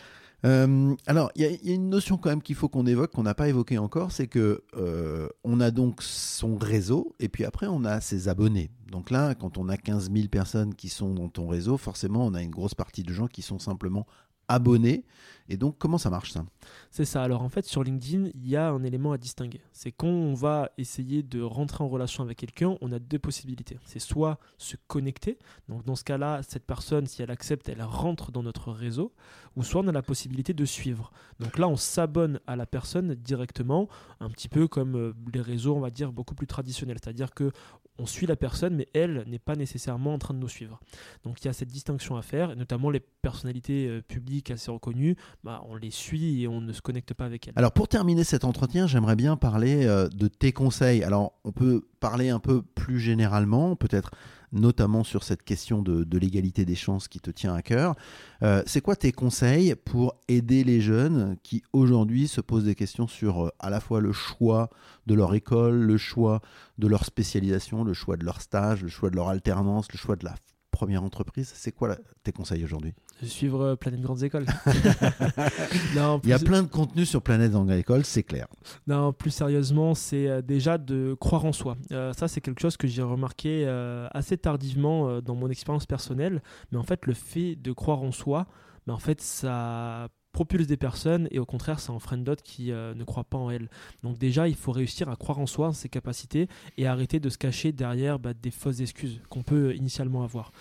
Euh, 0.46 0.96
alors, 1.08 1.32
il 1.36 1.42
y, 1.42 1.72
a 1.72 1.74
une 1.74 1.90
notion 1.90 2.18
quand 2.18 2.30
même 2.30 2.42
qu'il 2.42 2.56
faut 2.56 2.70
qu'on 2.70 2.86
évoque, 2.86 3.12
qu'on 3.12 3.24
n'a 3.24 3.34
pas 3.34 3.50
évoqué 3.50 3.80
encore, 3.80 4.12
c'est 4.12 4.28
que 4.28 4.64
euh, 4.78 5.28
on 5.44 5.60
a 5.60 5.72
donc 5.72 6.04
son 6.04 6.56
réseau, 6.56 7.16
et 7.20 7.30
puis 7.30 7.46
après 7.46 7.66
on 7.66 7.84
a 7.84 8.00
ses 8.00 8.30
abonnés. 8.30 8.70
Donc 8.92 9.10
là, 9.10 9.34
quand 9.34 9.58
on 9.58 9.70
a 9.70 9.78
15 9.78 10.12
000 10.14 10.28
personnes 10.28 10.76
qui 10.76 10.90
sont 10.90 11.16
dans 11.16 11.30
ton 11.30 11.48
réseau, 11.48 11.78
forcément, 11.78 12.26
on 12.26 12.36
a 12.36 12.44
une 12.44 12.52
grosse 12.52 12.76
partie 12.76 13.02
de 13.02 13.12
gens 13.12 13.28
qui 13.28 13.42
sont 13.42 13.58
simplement 13.58 14.06
abonnés. 14.48 15.06
Et 15.48 15.58
donc, 15.58 15.78
comment 15.78 16.00
ça 16.00 16.10
marche 16.10 16.32
ça? 16.32 16.44
C'est 16.90 17.06
ça. 17.06 17.22
Alors, 17.22 17.44
en 17.44 17.50
fait, 17.50 17.66
sur 17.66 17.84
LinkedIn, 17.84 18.30
il 18.34 18.48
y 18.48 18.56
a 18.56 18.70
un 18.70 18.84
élément 18.84 19.12
à 19.12 19.18
distinguer. 19.18 19.62
C'est 19.74 19.92
quand 19.92 20.08
on 20.08 20.34
va 20.34 20.72
essayer 20.80 21.22
de 21.22 21.42
rentrer 21.42 21.84
en 21.84 21.88
relation 21.88 22.24
avec 22.24 22.40
quelqu'un, 22.40 22.78
on 22.82 22.92
a 22.92 22.98
deux 22.98 23.20
possibilités. 23.20 23.78
C'est 23.86 24.00
soit 24.00 24.40
se 24.58 24.76
connecter. 24.88 25.38
Donc, 25.70 25.86
dans 25.86 25.96
ce 25.96 26.04
cas-là, 26.04 26.42
cette 26.42 26.66
personne, 26.66 27.06
si 27.06 27.22
elle 27.22 27.30
accepte, 27.30 27.70
elle 27.70 27.84
rentre 27.84 28.32
dans 28.32 28.42
notre 28.42 28.72
réseau. 28.72 29.14
Ou 29.56 29.64
soit 29.64 29.82
on 29.82 29.88
a 29.88 29.92
la 29.92 30.02
possibilité 30.02 30.54
de 30.54 30.66
suivre. 30.66 31.12
Donc 31.40 31.58
là, 31.60 31.68
on 31.68 31.78
s'abonne 31.78 32.40
à 32.48 32.56
la 32.56 32.66
personne 32.66 33.14
directement, 33.14 33.88
un 34.20 34.30
petit 34.30 34.50
peu 34.50 34.68
comme 34.68 34.96
euh, 34.96 35.14
les 35.34 35.42
réseaux, 35.42 35.76
on 35.76 35.80
va 35.80 35.92
dire, 35.92 36.12
beaucoup 36.12 36.36
plus 36.36 36.48
traditionnels. 36.48 36.98
C'est-à-dire 37.02 37.34
que 37.34 37.52
on 37.98 38.06
suit 38.06 38.28
la 38.28 38.36
personne, 38.36 38.76
mais 38.76 38.88
elle 38.94 39.24
n'est 39.28 39.40
pas 39.40 39.56
nécessairement 39.56 40.14
en 40.14 40.18
train 40.18 40.34
de 40.34 40.40
nous 40.40 40.50
suivre. 40.50 40.80
Donc 41.24 41.42
il 41.42 41.46
y 41.46 41.48
a 41.48 41.54
cette 41.54 41.70
distinction 41.70 42.18
à 42.18 42.22
faire, 42.22 42.52
et 42.52 42.56
notamment 42.56 42.90
les 42.90 43.00
personnalités 43.00 43.88
euh, 43.88 44.02
publiques 44.02 44.52
assez 44.52 44.72
reconnues, 44.72 45.16
bah, 45.44 45.64
on 45.70 45.76
les 45.76 45.92
suit 45.92 46.44
et 46.44 46.48
on 46.48 46.62
ne 46.62 46.74
se 46.74 46.82
connecte 46.82 47.14
pas 47.14 47.26
avec 47.26 47.48
elles. 47.48 47.54
Alors 47.56 47.72
pour 47.72 47.88
terminer 47.88 48.24
cet 48.24 48.44
entretien, 48.44 48.88
j'aimerais 48.88 49.16
bien 49.16 49.38
parler 49.38 49.86
euh, 49.86 50.08
de 50.10 50.28
tes 50.28 50.52
conseils. 50.52 51.04
Alors 51.04 51.34
on 51.44 51.52
peut 51.52 51.88
parler 52.00 52.30
un 52.30 52.40
peu 52.40 52.62
plus 52.62 53.00
généralement, 53.00 53.76
peut-être 53.76 54.12
notamment 54.56 55.04
sur 55.04 55.24
cette 55.24 55.44
question 55.44 55.82
de, 55.82 56.18
l'égalité 56.18 56.66
des 56.66 56.76
chances 56.76 57.08
qui 57.08 57.20
te 57.20 57.30
tient 57.30 57.54
à 57.54 57.62
cœur. 57.62 57.96
Euh, 58.42 58.64
c'est 58.66 58.82
quoi 58.82 58.96
tes 58.96 59.12
conseils 59.12 59.76
pour 59.76 60.16
aider 60.28 60.64
les 60.64 60.82
jeunes 60.82 61.38
qui 61.44 61.62
aujourd'hui 61.74 62.28
se 62.28 62.42
posent 62.42 62.64
des 62.64 62.74
questions 62.74 63.08
sur 63.08 63.46
euh, 63.46 63.50
à 63.60 63.70
la 63.70 63.80
fois 63.80 64.00
le 64.00 64.14
choix 64.14 64.70
de 65.06 65.14
leur 65.14 65.36
école, 65.36 65.76
le 65.76 65.98
choix 65.98 66.42
de 66.78 66.88
leur 66.88 67.06
spécialisation, 67.06 67.84
le 67.84 67.94
choix 67.94 68.16
de 68.16 68.26
leur 68.26 68.42
stage, 68.42 68.82
le 68.82 68.90
choix 68.90 69.10
de 69.10 69.16
leur 69.16 69.28
alternance, 69.28 69.92
le 69.92 69.98
choix 69.98 70.16
de 70.16 70.24
la 70.26 70.36
première 70.72 71.04
entreprise, 71.04 71.52
c'est 71.54 71.72
quoi 71.72 71.98
tes 72.24 72.32
conseils 72.32 72.64
aujourd'hui? 72.64 72.94
Suivre 73.24 73.62
euh, 73.62 73.76
Planète 73.76 74.02
Grandes 74.02 74.24
Écoles. 74.24 74.46
non, 75.96 76.20
Il 76.24 76.30
y 76.30 76.34
a 76.34 76.40
plein 76.40 76.64
de 76.64 76.68
contenu 76.68 77.06
sur 77.06 77.22
Planète 77.22 77.52
Grandes 77.52 77.72
Écoles, 77.72 78.06
c'est 78.06 78.24
clair. 78.24 78.48
Non, 78.88 79.14
plus 79.14 79.32
sérieusement, 79.32 79.96
c'est 79.96 80.28
euh, 80.28 80.42
déjà 80.42 80.78
de 80.78 81.16
croire 81.20 81.46
en 81.46 81.54
soi. 81.54 81.78
Euh, 81.92 82.14
ça, 82.14 82.28
c'est 82.28 82.42
quelque 82.42 82.62
chose 82.62 82.78
que 82.78 82.88
j'ai 82.88 83.02
remarqué 83.02 83.66
assez 84.12 84.38
tardivement 84.38 85.22
dans 85.22 85.36
mon 85.36 85.50
expérience 85.50 85.86
personnelle. 85.86 86.42
Mais 86.72 86.78
en 86.78 86.84
fait, 86.84 87.06
le 87.06 87.14
fait 87.14 87.56
de 87.56 87.72
croire 87.72 88.02
en 88.02 88.12
soi, 88.12 88.48
mais 88.88 88.94
en 88.94 89.00
fait, 89.00 89.22
ça 89.22 90.10
propulse 90.36 90.68
des 90.68 90.76
personnes 90.76 91.30
et 91.32 91.40
au 91.40 91.46
contraire 91.46 91.80
ça 91.80 91.94
en 91.94 92.00
freine 92.00 92.26
d'autres 92.26 92.44
qui 92.44 92.74
euh, 92.74 92.94
ne 92.94 93.06
croient 93.06 93.24
pas 93.24 93.38
en 93.38 93.50
elles. 93.50 93.70
Donc 94.04 94.18
déjà 94.18 94.50
il 94.50 94.56
faut 94.56 94.74
réussir 94.74 95.10
à 95.10 95.16
croire 95.16 95.40
en 95.40 95.46
soi, 95.46 95.70
en 95.70 95.74
ses 95.74 95.88
capacités 95.88 96.50
et 96.78 96.88
arrêter 96.88 97.22
de 97.22 97.30
se 97.30 97.38
cacher 97.38 97.72
derrière 97.72 98.20
bah, 98.20 98.34
des 98.34 98.52
fausses 98.52 98.82
excuses 98.82 99.22
qu'on 99.30 99.44
peut 99.44 99.74
initialement 99.76 100.24
avoir. 100.24 100.52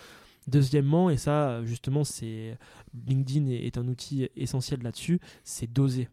Deuxièmement, 0.47 1.11
et 1.11 1.17
ça 1.17 1.65
justement 1.65 2.05
c'est 2.05 2.57
LinkedIn 3.07 3.49
est 3.49 3.79
un 3.79 3.89
outil 3.89 4.29
essentiel 4.37 4.83
là-dessus, 4.83 5.21
c'est 5.43 5.73
d'oser 5.73 6.09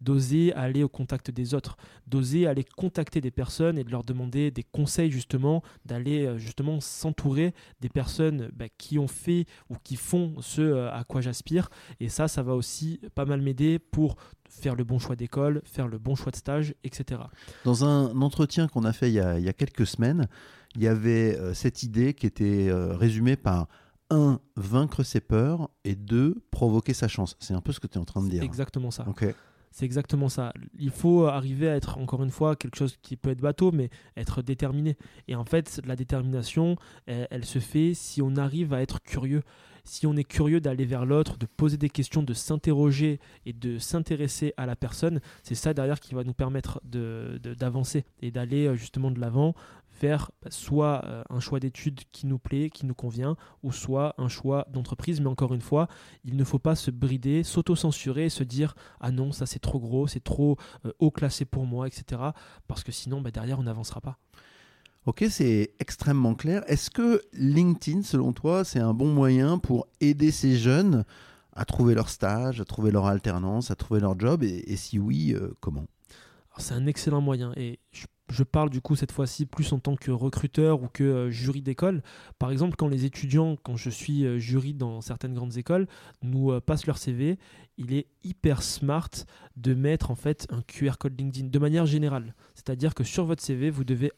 d'oser 0.00 0.52
aller 0.54 0.82
au 0.82 0.88
contact 0.88 1.30
des 1.30 1.54
autres, 1.54 1.76
d'oser 2.06 2.46
aller 2.46 2.64
contacter 2.64 3.20
des 3.20 3.30
personnes 3.30 3.78
et 3.78 3.84
de 3.84 3.90
leur 3.90 4.04
demander 4.04 4.50
des 4.50 4.62
conseils 4.62 5.10
justement, 5.10 5.62
d'aller 5.86 6.26
euh, 6.26 6.38
justement 6.38 6.80
s'entourer 6.80 7.54
des 7.80 7.88
personnes 7.88 8.50
bah, 8.54 8.66
qui 8.76 8.98
ont 8.98 9.08
fait 9.08 9.46
ou 9.70 9.76
qui 9.82 9.96
font 9.96 10.34
ce 10.40 10.60
euh, 10.60 10.92
à 10.92 11.04
quoi 11.04 11.20
j'aspire. 11.20 11.68
Et 12.00 12.08
ça, 12.08 12.28
ça 12.28 12.42
va 12.42 12.54
aussi 12.54 13.00
pas 13.14 13.24
mal 13.24 13.40
m'aider 13.40 13.78
pour 13.78 14.16
faire 14.48 14.74
le 14.74 14.84
bon 14.84 14.98
choix 14.98 15.16
d'école, 15.16 15.62
faire 15.64 15.88
le 15.88 15.98
bon 15.98 16.14
choix 16.14 16.30
de 16.30 16.36
stage, 16.36 16.74
etc. 16.84 17.22
Dans 17.64 17.84
un 17.84 18.20
entretien 18.20 18.68
qu'on 18.68 18.84
a 18.84 18.92
fait 18.92 19.10
il 19.10 19.14
y 19.14 19.18
a, 19.20 19.52
quelques 19.52 19.86
semaines, 19.86 20.28
il 20.74 20.82
y 20.82 20.88
avait 20.88 21.38
euh, 21.38 21.54
cette 21.54 21.82
idée 21.82 22.14
qui 22.14 22.26
était 22.26 22.70
résumée 22.72 23.36
par 23.36 23.68
un, 24.10 24.40
vaincre 24.56 25.02
ses 25.02 25.20
peurs 25.20 25.70
et 25.84 25.94
deux, 25.94 26.42
provoquer 26.50 26.94
sa 26.94 27.08
chance. 27.08 27.36
C'est 27.40 27.54
un 27.54 27.60
peu 27.60 27.72
ce 27.72 27.80
que 27.80 27.86
tu 27.86 27.94
es 27.94 28.00
en 28.00 28.04
train 28.04 28.22
de 28.22 28.28
dire. 28.28 28.42
Exactement 28.42 28.90
ça. 28.90 29.06
C'est 29.70 29.86
exactement 29.86 30.28
ça. 30.28 30.52
Il 30.78 30.90
faut 30.90 31.26
arriver 31.26 31.68
à 31.68 31.74
être, 31.74 31.98
encore 31.98 32.22
une 32.22 32.30
fois, 32.30 32.54
quelque 32.54 32.76
chose 32.76 32.96
qui 33.02 33.16
peut 33.16 33.30
être 33.30 33.40
bateau, 33.40 33.72
mais 33.72 33.90
être 34.16 34.40
déterminé. 34.40 34.96
Et 35.26 35.34
en 35.34 35.44
fait, 35.44 35.80
la 35.84 35.96
détermination, 35.96 36.76
elle, 37.06 37.44
se 37.44 37.58
fait 37.58 37.92
si 37.92 38.22
on 38.22 38.36
arrive 38.36 38.72
à 38.72 38.82
être 38.82 39.02
curieux. 39.02 39.42
Si 39.82 40.06
on 40.06 40.16
est 40.16 40.22
curieux 40.22 40.60
d'aller 40.60 40.84
vers 40.84 41.04
l'autre, 41.04 41.38
de 41.38 41.46
poser 41.46 41.76
des 41.76 41.90
questions, 41.90 42.22
de 42.22 42.34
s'interroger 42.34 43.18
et 43.46 43.52
de 43.52 43.80
s'intéresser 43.80 44.54
à 44.56 44.64
la 44.64 44.76
personne, 44.76 45.20
c'est 45.42 45.56
ça 45.56 45.74
derrière 45.74 45.98
qui 45.98 46.14
va 46.14 46.22
nous 46.22 46.34
permettre 46.34 46.80
d'avancer 46.84 48.02
de, 48.02 48.26
et 48.26 48.30
d'aller 48.30 48.66
euh, 48.66 48.76
justement 48.76 49.10
de 49.10 49.20
l'avant 49.20 49.54
faire 49.94 50.30
bah, 50.42 50.50
soit 50.50 51.02
euh, 51.04 51.22
un 51.30 51.40
choix 51.40 51.60
d'études 51.60 52.00
qui 52.12 52.26
nous 52.26 52.38
plaît, 52.38 52.68
qui 52.68 52.84
nous 52.84 52.94
convient, 52.94 53.36
ou 53.62 53.72
soit 53.72 54.14
un 54.18 54.28
choix 54.28 54.66
d'entreprise. 54.70 55.20
Mais 55.20 55.28
encore 55.28 55.54
une 55.54 55.60
fois, 55.60 55.88
il 56.24 56.36
ne 56.36 56.44
faut 56.44 56.58
pas 56.58 56.74
se 56.74 56.90
brider, 56.90 57.42
s'auto-censurer 57.42 58.26
et 58.26 58.30
se 58.30 58.44
dire 58.44 58.74
Ah 59.00 59.10
non, 59.10 59.32
ça 59.32 59.46
c'est 59.46 59.60
trop 59.60 59.78
gros, 59.78 60.06
c'est 60.06 60.22
trop 60.22 60.56
euh, 60.84 60.92
haut 60.98 61.10
classé 61.10 61.44
pour 61.44 61.64
moi, 61.64 61.86
etc. 61.86 62.20
Parce 62.66 62.84
que 62.84 62.92
sinon, 62.92 63.20
bah, 63.20 63.30
derrière, 63.30 63.58
on 63.58 63.64
n'avancera 63.64 64.00
pas. 64.00 64.18
Ok, 65.06 65.24
c'est 65.28 65.74
extrêmement 65.80 66.34
clair. 66.34 66.64
Est-ce 66.66 66.90
que 66.90 67.20
LinkedIn, 67.34 68.02
selon 68.02 68.32
toi, 68.32 68.64
c'est 68.64 68.80
un 68.80 68.94
bon 68.94 69.12
moyen 69.12 69.58
pour 69.58 69.86
aider 70.00 70.30
ces 70.30 70.56
jeunes 70.56 71.04
à 71.52 71.66
trouver 71.66 71.94
leur 71.94 72.08
stage, 72.08 72.60
à 72.60 72.64
trouver 72.64 72.90
leur 72.90 73.06
alternance, 73.06 73.70
à 73.70 73.74
trouver 73.74 74.00
leur 74.00 74.18
job? 74.18 74.42
Et, 74.42 74.76
si 74.76 74.98
oui, 74.98 75.34
euh, 75.34 75.52
comment? 75.60 75.84
C'est 76.56 76.72
un 76.72 76.86
excellent 76.86 77.20
moyen 77.20 77.52
et 77.56 77.80
je 77.92 78.06
je 78.30 78.42
parle 78.42 78.70
du 78.70 78.80
coup 78.80 78.96
cette 78.96 79.12
fois-ci 79.12 79.46
plus 79.46 79.72
en 79.72 79.78
tant 79.78 79.96
que 79.96 80.10
recruteur 80.10 80.82
ou 80.82 80.88
que 80.88 81.04
euh, 81.04 81.30
jury 81.30 81.62
d'école. 81.62 82.02
Par 82.38 82.50
exemple, 82.50 82.76
quand 82.76 82.88
les 82.88 83.04
étudiants, 83.04 83.56
quand 83.62 83.76
je 83.76 83.90
suis 83.90 84.24
euh, 84.24 84.38
jury 84.38 84.74
dans 84.74 85.00
certaines 85.00 85.34
grandes 85.34 85.56
écoles, 85.56 85.86
nous 86.22 86.50
euh, 86.50 86.60
passent 86.60 86.86
leur 86.86 86.98
CV, 86.98 87.38
il 87.76 87.92
est 87.92 88.06
hyper 88.22 88.62
smart 88.62 89.10
de 89.56 89.74
mettre 89.74 90.10
en 90.10 90.14
fait 90.14 90.46
un 90.50 90.62
QR 90.62 90.92
code 90.98 91.18
LinkedIn 91.18 91.48
de 91.48 91.58
manière 91.58 91.86
générale. 91.86 92.34
C'est-à-dire 92.54 92.94
que 92.94 93.04
sur 93.04 93.24
votre 93.24 93.42
CV, 93.42 93.70
vous 93.70 93.84
devez 93.84 94.10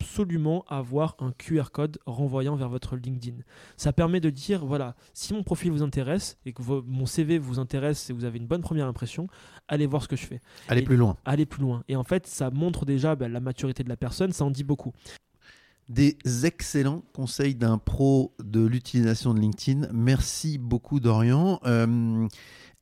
absolument 0.00 0.64
avoir 0.68 1.16
un 1.18 1.32
QR 1.32 1.70
code 1.72 1.98
renvoyant 2.06 2.56
vers 2.56 2.68
votre 2.68 2.96
LinkedIn. 2.96 3.38
Ça 3.76 3.92
permet 3.92 4.20
de 4.20 4.30
dire, 4.30 4.64
voilà, 4.64 4.94
si 5.12 5.34
mon 5.34 5.42
profil 5.42 5.70
vous 5.70 5.82
intéresse 5.82 6.38
et 6.46 6.52
que 6.52 6.62
mon 6.86 7.06
CV 7.06 7.38
vous 7.38 7.58
intéresse 7.58 8.10
et 8.10 8.12
vous 8.12 8.24
avez 8.24 8.38
une 8.38 8.46
bonne 8.46 8.62
première 8.62 8.86
impression, 8.86 9.28
allez 9.66 9.86
voir 9.86 10.02
ce 10.02 10.08
que 10.08 10.16
je 10.16 10.26
fais. 10.26 10.40
Allez 10.68 10.82
plus 10.82 10.96
loin. 10.96 11.16
Allez 11.24 11.46
plus 11.46 11.62
loin. 11.62 11.82
Et 11.88 11.96
en 11.96 12.04
fait, 12.04 12.26
ça 12.26 12.50
montre 12.50 12.84
déjà 12.84 13.16
ben, 13.16 13.30
la 13.30 13.40
maturité 13.40 13.82
de 13.82 13.88
la 13.88 13.96
personne, 13.96 14.32
ça 14.32 14.44
en 14.44 14.50
dit 14.50 14.64
beaucoup. 14.64 14.92
Des 15.88 16.16
excellents 16.44 17.02
conseils 17.14 17.54
d'un 17.54 17.78
pro 17.78 18.34
de 18.42 18.64
l'utilisation 18.64 19.32
de 19.32 19.40
LinkedIn. 19.40 19.88
Merci 19.92 20.58
beaucoup 20.58 21.00
Dorian. 21.00 21.60
Euh, 21.64 22.28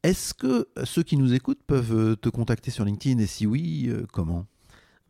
est-ce 0.02 0.34
que 0.34 0.68
ceux 0.84 1.02
qui 1.02 1.16
nous 1.16 1.32
écoutent 1.32 1.62
peuvent 1.66 2.16
te 2.16 2.28
contacter 2.28 2.70
sur 2.70 2.84
LinkedIn? 2.84 3.20
Et 3.20 3.26
si 3.26 3.46
oui, 3.46 3.86
euh, 3.88 4.06
comment? 4.12 4.46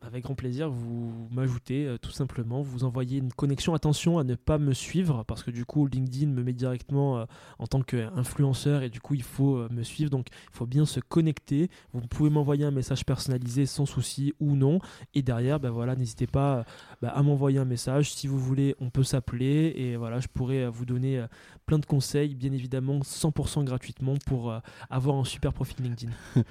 Avec 0.01 0.23
grand 0.23 0.35
plaisir, 0.35 0.69
vous 0.69 1.27
m'ajoutez 1.31 1.85
euh, 1.85 1.97
tout 1.97 2.11
simplement, 2.11 2.61
vous 2.61 2.83
envoyez 2.83 3.17
une 3.17 3.33
connexion. 3.33 3.73
Attention 3.73 4.19
à 4.19 4.23
ne 4.23 4.35
pas 4.35 4.57
me 4.57 4.73
suivre 4.73 5.23
parce 5.23 5.43
que 5.43 5.51
du 5.51 5.65
coup 5.65 5.87
LinkedIn 5.87 6.27
me 6.27 6.43
met 6.43 6.53
directement 6.53 7.17
euh, 7.17 7.25
en 7.57 7.67
tant 7.67 7.81
qu'influenceur 7.81 8.83
et 8.83 8.89
du 8.89 9.01
coup 9.01 9.15
il 9.15 9.23
faut 9.23 9.57
euh, 9.57 9.67
me 9.71 9.83
suivre. 9.83 10.09
Donc 10.11 10.27
il 10.31 10.55
faut 10.55 10.67
bien 10.67 10.85
se 10.85 10.99
connecter. 10.99 11.69
Vous 11.93 12.01
pouvez 12.01 12.29
m'envoyer 12.29 12.63
un 12.63 12.71
message 12.71 13.05
personnalisé 13.05 13.65
sans 13.65 13.85
souci 13.85 14.33
ou 14.39 14.55
non. 14.55 14.79
Et 15.15 15.23
derrière, 15.23 15.59
ben 15.59 15.71
voilà, 15.71 15.95
n'hésitez 15.95 16.27
pas 16.27 16.63
bah, 17.01 17.09
à 17.09 17.23
m'envoyer 17.23 17.57
un 17.57 17.65
message. 17.65 18.13
Si 18.13 18.27
vous 18.27 18.39
voulez, 18.39 18.75
on 18.79 18.89
peut 18.89 19.03
s'appeler 19.03 19.73
et 19.75 19.97
voilà, 19.97 20.19
je 20.19 20.27
pourrais 20.27 20.67
vous 20.67 20.85
donner 20.85 21.25
plein 21.65 21.79
de 21.79 21.85
conseils, 21.85 22.35
bien 22.35 22.51
évidemment 22.51 22.99
100% 22.99 23.63
gratuitement 23.63 24.13
pour 24.25 24.53
avoir 24.89 25.17
un 25.17 25.25
super 25.25 25.53
profil 25.53 25.83
LinkedIn. 25.83 26.11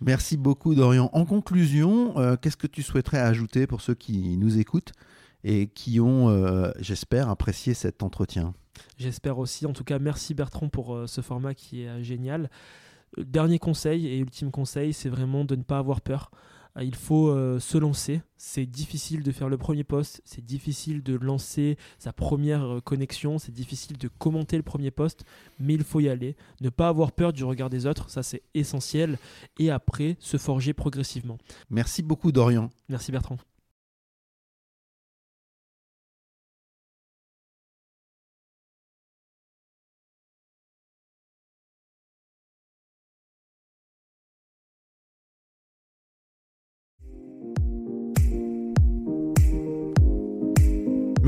Merci 0.00 0.36
beaucoup 0.36 0.74
Dorian. 0.74 1.10
En 1.12 1.24
conclusion, 1.24 2.18
euh, 2.18 2.36
qu'est-ce 2.36 2.56
que 2.56 2.66
tu 2.66 2.82
souhaiterais 2.82 3.18
ajouter 3.18 3.66
pour 3.66 3.80
ceux 3.80 3.94
qui 3.94 4.36
nous 4.36 4.58
écoutent 4.58 4.92
et 5.44 5.68
qui 5.68 6.00
ont, 6.00 6.28
euh, 6.28 6.70
j'espère, 6.78 7.28
apprécié 7.28 7.74
cet 7.74 8.02
entretien? 8.02 8.54
J'espère 8.96 9.38
aussi. 9.38 9.66
En 9.66 9.72
tout 9.72 9.84
cas, 9.84 9.98
merci 9.98 10.34
Bertrand 10.34 10.68
pour 10.68 10.94
euh, 10.94 11.06
ce 11.06 11.20
format 11.20 11.54
qui 11.54 11.82
est 11.82 12.02
génial. 12.04 12.48
Dernier 13.16 13.58
conseil 13.58 14.06
et 14.06 14.18
ultime 14.18 14.50
conseil, 14.50 14.92
c'est 14.92 15.08
vraiment 15.08 15.44
de 15.44 15.56
ne 15.56 15.62
pas 15.62 15.78
avoir 15.78 16.00
peur. 16.00 16.30
Euh, 16.78 16.84
il 16.84 16.94
faut 16.94 17.28
euh, 17.28 17.58
se 17.58 17.78
lancer. 17.78 18.22
C'est 18.36 18.66
difficile 18.66 19.22
de 19.22 19.32
faire 19.32 19.48
le 19.48 19.58
premier 19.58 19.84
post, 19.84 20.22
c'est 20.24 20.44
difficile 20.44 21.02
de 21.02 21.14
lancer 21.16 21.76
sa 21.98 22.12
première 22.12 22.64
euh, 22.64 22.80
connexion, 22.80 23.38
c'est 23.38 23.52
difficile 23.52 23.98
de 23.98 24.08
commenter 24.08 24.56
le 24.56 24.62
premier 24.62 24.90
post, 24.90 25.24
mais 25.58 25.74
il 25.74 25.84
faut 25.84 26.00
y 26.00 26.08
aller. 26.08 26.36
Ne 26.60 26.70
pas 26.70 26.88
avoir 26.88 27.12
peur 27.12 27.32
du 27.32 27.44
regard 27.44 27.70
des 27.70 27.86
autres, 27.86 28.10
ça 28.10 28.22
c'est 28.22 28.42
essentiel. 28.54 29.18
Et 29.58 29.70
après, 29.70 30.16
se 30.20 30.36
forger 30.36 30.72
progressivement. 30.72 31.38
Merci 31.70 32.02
beaucoup 32.02 32.32
Dorian. 32.32 32.70
Merci 32.88 33.12
Bertrand. 33.12 33.38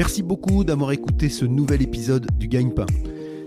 Merci 0.01 0.23
beaucoup 0.23 0.65
d'avoir 0.65 0.93
écouté 0.93 1.29
ce 1.29 1.45
nouvel 1.45 1.83
épisode 1.83 2.27
du 2.39 2.49
Gagne-Pain. 2.49 2.87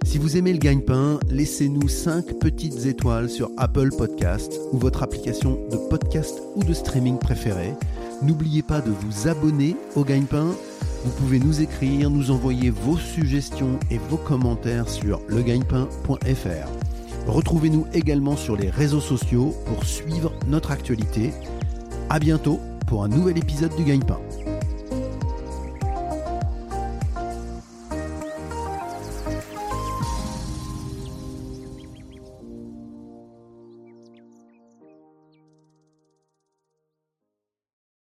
Si 0.05 0.19
vous 0.19 0.37
aimez 0.37 0.53
le 0.53 0.59
gagne-pain, 0.59 1.19
laissez-nous 1.31 1.87
5 1.87 2.37
petites 2.37 2.85
étoiles 2.85 3.27
sur 3.27 3.49
Apple 3.57 3.89
Podcast 3.89 4.59
ou 4.71 4.77
votre 4.77 5.01
application 5.01 5.57
de 5.71 5.77
podcast 5.89 6.43
ou 6.55 6.63
de 6.63 6.75
streaming 6.75 7.17
préférée. 7.17 7.73
N'oubliez 8.21 8.61
pas 8.61 8.81
de 8.81 8.91
vous 8.91 9.27
abonner 9.27 9.75
au 9.95 10.03
gagne-pain. 10.03 10.51
Vous 11.03 11.11
pouvez 11.13 11.39
nous 11.39 11.59
écrire, 11.59 12.11
nous 12.11 12.29
envoyer 12.29 12.69
vos 12.69 12.97
suggestions 12.97 13.79
et 13.89 13.97
vos 13.97 14.17
commentaires 14.17 14.89
sur 14.89 15.21
legagnepain.fr. 15.29 16.69
Retrouvez-nous 17.25 17.87
également 17.95 18.37
sur 18.37 18.57
les 18.57 18.69
réseaux 18.69 19.01
sociaux 19.01 19.55
pour 19.65 19.85
suivre 19.85 20.31
notre 20.45 20.69
actualité. 20.69 21.31
À 22.11 22.19
bientôt 22.19 22.59
pour 22.85 23.03
un 23.03 23.07
nouvel 23.07 23.39
épisode 23.39 23.75
du 23.75 23.85
gagne-pain. 23.85 24.19